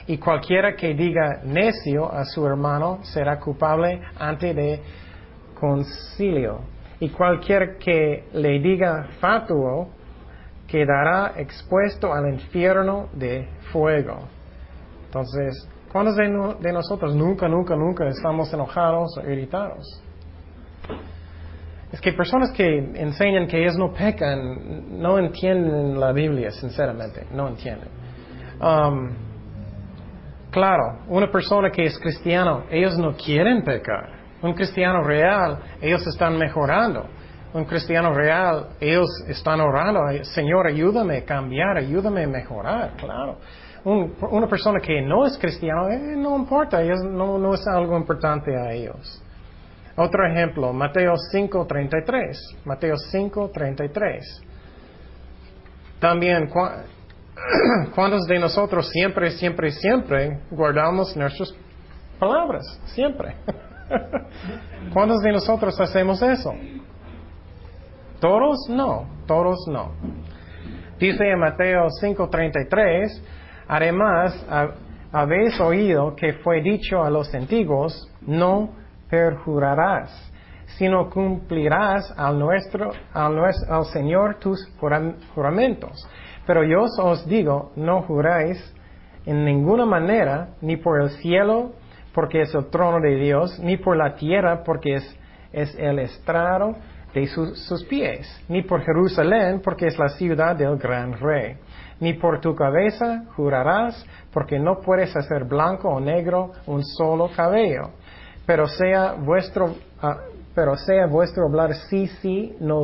y 0.06 0.20
cualquiera 0.20 0.76
que 0.76 0.94
diga 0.94 1.42
necio 1.44 2.08
a 2.12 2.24
su 2.26 2.46
hermano 2.46 3.00
será 3.02 3.40
culpable 3.40 4.00
ante 4.20 4.54
de 4.54 4.80
concilio, 5.60 6.60
y 7.02 7.10
cualquiera 7.10 7.78
que 7.80 8.26
le 8.32 8.60
diga 8.60 9.08
fatuo 9.20 9.90
quedará 10.68 11.34
expuesto 11.36 12.14
al 12.14 12.32
infierno 12.32 13.10
de 13.14 13.50
fuego. 13.74 14.20
Entonces, 15.06 15.68
¿cuántos 15.92 16.16
de, 16.16 16.30
de 16.60 16.72
nosotros 16.72 17.16
nunca, 17.16 17.48
nunca, 17.50 17.76
nunca 17.76 18.08
estamos 18.08 18.54
enojados 18.54 19.18
o 19.18 19.30
irritados? 19.30 19.84
Es 21.92 22.00
que 22.00 22.14
personas 22.14 22.52
que 22.52 22.78
enseñan 22.78 23.48
que 23.48 23.60
ellos 23.60 23.76
no 23.78 23.92
pecan 23.92 25.02
no 25.02 25.18
entienden 25.18 26.00
la 26.00 26.14
Biblia, 26.14 26.52
sinceramente, 26.52 27.26
no 27.34 27.48
entienden. 27.48 27.90
Um, 28.62 29.10
claro, 30.52 31.00
una 31.08 31.32
persona 31.32 31.72
que 31.72 31.84
es 31.84 31.98
cristiano, 32.00 32.66
ellos 32.70 32.96
no 33.00 33.16
quieren 33.18 33.64
pecar. 33.64 34.21
Un 34.42 34.54
cristiano 34.54 35.04
real, 35.04 35.60
ellos 35.82 36.06
están 36.08 36.38
mejorando. 36.38 37.06
Un 37.54 37.66
cristiano 37.66 38.14
real, 38.14 38.70
ellos 38.80 39.10
están 39.28 39.60
orando, 39.60 40.00
Señor, 40.24 40.68
ayúdame 40.68 41.18
a 41.18 41.26
cambiar, 41.26 41.78
ayúdame 41.78 42.24
a 42.24 42.28
mejorar, 42.28 42.94
claro. 42.96 43.38
una 43.84 44.48
persona 44.48 44.80
que 44.80 45.02
no 45.02 45.26
es 45.26 45.38
cristiano, 45.38 45.90
eh, 45.90 46.16
no 46.16 46.38
importa, 46.38 46.82
no, 46.82 47.38
no 47.38 47.54
es 47.54 47.68
algo 47.68 47.98
importante 47.98 48.56
a 48.56 48.72
ellos. 48.72 49.22
Otro 49.98 50.26
ejemplo, 50.26 50.72
Mateo 50.72 51.14
5:33. 51.32 52.38
Mateo 52.66 52.96
5:33. 52.96 54.42
También, 56.00 56.50
¿cuántos 57.94 58.22
de 58.28 58.40
nosotros 58.40 58.90
siempre, 58.90 59.32
siempre, 59.32 59.72
siempre 59.72 60.40
guardamos 60.50 61.16
nuestras 61.18 61.54
palabras? 62.18 62.64
Siempre. 62.86 63.36
¿Cuántos 64.94 65.22
de 65.22 65.32
nosotros 65.32 65.80
hacemos 65.80 66.22
eso? 66.22 66.54
¿Todos? 68.20 68.70
No, 68.70 69.06
todos 69.26 69.68
no. 69.68 69.92
Dice 71.00 71.32
en 71.32 71.40
Mateo 71.40 71.88
5:33, 72.02 73.22
además, 73.68 74.46
habéis 75.12 75.60
oído 75.60 76.16
que 76.16 76.34
fue 76.34 76.62
dicho 76.62 77.04
a 77.04 77.10
los 77.10 77.34
antiguos, 77.34 78.08
no 78.22 78.70
perjurarás, 79.10 80.32
sino 80.78 81.10
cumplirás 81.10 82.14
al, 82.18 82.38
nuestro, 82.38 82.92
al, 83.14 83.38
al 83.70 83.86
Señor 83.86 84.40
tus 84.40 84.60
juramentos. 85.34 86.08
Pero 86.46 86.64
yo 86.64 86.84
os 87.04 87.28
digo, 87.28 87.72
no 87.76 88.04
juráis 88.04 88.58
en 89.26 89.46
ninguna 89.46 89.86
manera, 89.86 90.50
ni 90.62 90.78
por 90.78 91.02
el 91.02 91.10
cielo, 91.10 91.74
porque 92.14 92.42
es 92.42 92.54
el 92.54 92.70
trono 92.70 93.00
de 93.00 93.16
Dios, 93.16 93.60
ni 93.60 93.78
por 93.78 93.98
la 93.98 94.16
tierra, 94.16 94.64
porque 94.64 94.96
es, 94.96 95.20
es 95.52 95.76
el 95.78 96.00
estrado 96.00 96.76
de 97.14 97.28
sus, 97.28 97.60
sus, 97.68 97.84
pies, 97.86 98.28
ni 98.48 98.62
por 98.64 98.82
Jerusalén, 98.82 99.62
porque 99.64 99.88
es 99.88 99.98
la 100.00 100.10
ciudad 100.10 100.56
del 100.56 100.78
gran 100.78 101.14
rey, 101.20 101.58
ni 102.00 102.14
por 102.14 102.40
tu 102.40 102.56
cabeza 102.56 103.24
jurarás, 103.36 104.06
porque 104.32 104.60
no 104.60 104.80
puedes 104.80 105.16
hacer 105.16 105.44
blanco 105.44 105.90
o 105.90 106.00
negro 106.00 106.52
un 106.68 106.84
solo 106.84 107.30
cabello 107.36 107.92
pero 108.46 108.68
sea 108.68 109.14
vuestro, 109.14 109.76
ah, 110.02 110.18
pero 110.54 110.76
sea 110.76 111.08
vuestro 111.08 111.46
hablar 111.46 111.74
sí, 111.90 112.08
sí, 112.22 112.56
no, 112.60 112.84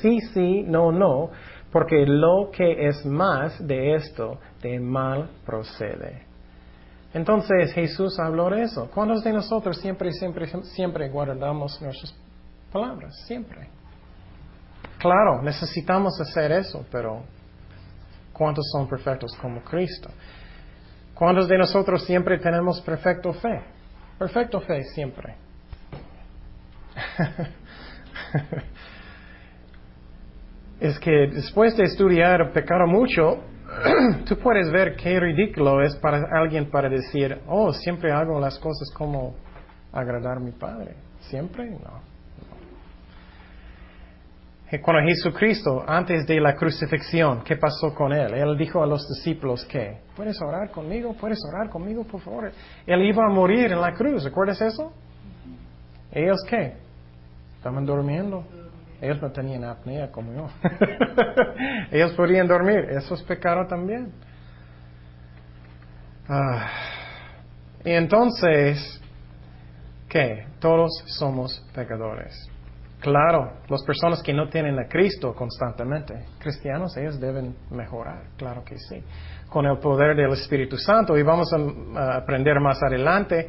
sí, 0.00 0.20
sí, 0.32 0.62
no, 0.62 0.92
no, 0.92 1.30
porque 1.72 2.06
lo 2.06 2.50
que 2.52 2.86
es 2.86 3.04
más 3.04 3.66
de 3.66 3.94
esto, 3.94 4.38
de 4.62 4.78
mal 4.78 5.30
procede. 5.44 6.27
Entonces 7.18 7.72
Jesús 7.72 8.16
habló 8.20 8.48
de 8.48 8.62
eso. 8.62 8.88
¿Cuántos 8.94 9.24
de 9.24 9.32
nosotros 9.32 9.76
siempre, 9.78 10.12
siempre, 10.12 10.46
siempre 10.62 11.08
guardamos 11.08 11.82
nuestras 11.82 12.14
palabras? 12.72 13.12
Siempre. 13.26 13.68
Claro, 14.98 15.42
necesitamos 15.42 16.12
hacer 16.20 16.52
eso, 16.52 16.86
pero 16.92 17.24
¿cuántos 18.32 18.70
son 18.70 18.88
perfectos 18.88 19.36
como 19.42 19.64
Cristo? 19.64 20.10
¿Cuántos 21.12 21.48
de 21.48 21.58
nosotros 21.58 22.04
siempre 22.04 22.38
tenemos 22.38 22.80
perfecto 22.82 23.32
fe? 23.32 23.64
Perfecto 24.16 24.60
fe 24.60 24.84
siempre. 24.84 25.34
es 30.78 30.96
que 31.00 31.26
después 31.32 31.76
de 31.76 31.82
estudiar 31.82 32.52
pecado 32.52 32.86
mucho, 32.86 33.42
tú 34.26 34.36
puedes 34.38 34.70
ver 34.70 34.96
qué 34.96 35.20
ridículo 35.20 35.82
es 35.82 35.94
para 35.96 36.24
alguien 36.32 36.70
para 36.70 36.88
decir, 36.88 37.38
oh, 37.46 37.72
siempre 37.72 38.12
hago 38.12 38.40
las 38.40 38.58
cosas 38.58 38.90
como 38.96 39.34
agradar 39.92 40.38
a 40.38 40.40
mi 40.40 40.52
Padre. 40.52 40.94
¿Siempre? 41.20 41.70
No. 41.70 42.18
Cuando 44.82 45.02
Jesucristo, 45.08 45.82
antes 45.86 46.26
de 46.26 46.40
la 46.40 46.54
crucifixión, 46.54 47.42
¿qué 47.42 47.56
pasó 47.56 47.94
con 47.94 48.12
él? 48.12 48.34
Él 48.34 48.56
dijo 48.58 48.82
a 48.82 48.86
los 48.86 49.08
discípulos 49.08 49.64
que, 49.64 49.98
¿puedes 50.14 50.38
orar 50.42 50.70
conmigo? 50.70 51.14
¿Puedes 51.18 51.38
orar 51.50 51.70
conmigo, 51.70 52.04
por 52.04 52.20
favor? 52.20 52.52
Él 52.86 53.02
iba 53.02 53.24
a 53.24 53.30
morir 53.30 53.72
en 53.72 53.80
la 53.80 53.94
cruz, 53.94 54.24
¿recuerdas 54.24 54.60
eso? 54.60 54.92
¿Ellos 56.12 56.38
qué? 56.48 56.74
Estaban 57.56 57.86
durmiendo. 57.86 58.44
Ellos 59.00 59.22
no 59.22 59.30
tenían 59.30 59.64
apnea 59.64 60.10
como 60.10 60.32
yo. 60.32 60.48
Ellos 61.90 62.12
podían 62.14 62.48
dormir. 62.48 62.86
Eso 62.90 63.14
es 63.14 63.22
pecado 63.22 63.66
también. 63.66 64.12
Ah. 66.28 66.68
Y 67.84 67.92
entonces, 67.92 69.00
¿qué? 70.08 70.46
Todos 70.58 70.90
somos 71.06 71.64
pecadores. 71.74 72.50
Claro, 73.00 73.52
las 73.68 73.84
personas 73.84 74.22
que 74.24 74.32
no 74.32 74.48
tienen 74.48 74.76
a 74.80 74.88
Cristo 74.88 75.32
constantemente, 75.32 76.26
cristianos, 76.38 76.96
ellos 76.96 77.20
deben 77.20 77.54
mejorar, 77.70 78.24
claro 78.36 78.64
que 78.64 78.76
sí, 78.76 79.00
con 79.48 79.66
el 79.66 79.78
poder 79.78 80.16
del 80.16 80.32
Espíritu 80.32 80.76
Santo. 80.76 81.16
Y 81.16 81.22
vamos 81.22 81.48
a, 81.52 82.16
aprender 82.16 82.58
más 82.58 82.82
adelante 82.82 83.48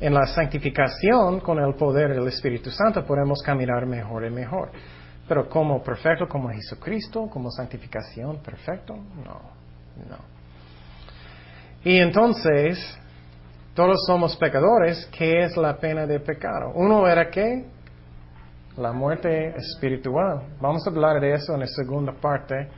en 0.00 0.14
la 0.14 0.26
santificación, 0.26 1.40
con 1.40 1.58
el 1.58 1.74
poder 1.74 2.14
del 2.14 2.28
Espíritu 2.28 2.70
Santo, 2.70 3.04
podemos 3.04 3.42
caminar 3.42 3.86
mejor 3.86 4.26
y 4.26 4.30
mejor. 4.30 4.70
Pero 5.28 5.48
como 5.48 5.82
perfecto, 5.82 6.28
como 6.28 6.50
Jesucristo, 6.50 7.28
como 7.28 7.50
santificación 7.50 8.38
perfecto, 8.42 8.94
no, 8.94 9.40
no. 10.08 10.18
Y 11.84 11.98
entonces, 11.98 12.98
todos 13.74 13.96
somos 14.06 14.36
pecadores, 14.36 15.08
¿qué 15.16 15.44
es 15.44 15.56
la 15.56 15.76
pena 15.76 16.06
de 16.06 16.20
pecado? 16.20 16.72
Uno 16.74 17.08
era 17.08 17.30
que 17.30 17.64
la 18.76 18.92
muerte 18.92 19.54
espiritual. 19.56 20.42
Vamos 20.60 20.86
a 20.86 20.90
hablar 20.90 21.20
de 21.20 21.32
eso 21.32 21.54
en 21.54 21.60
la 21.60 21.66
segunda 21.66 22.12
parte. 22.12 22.68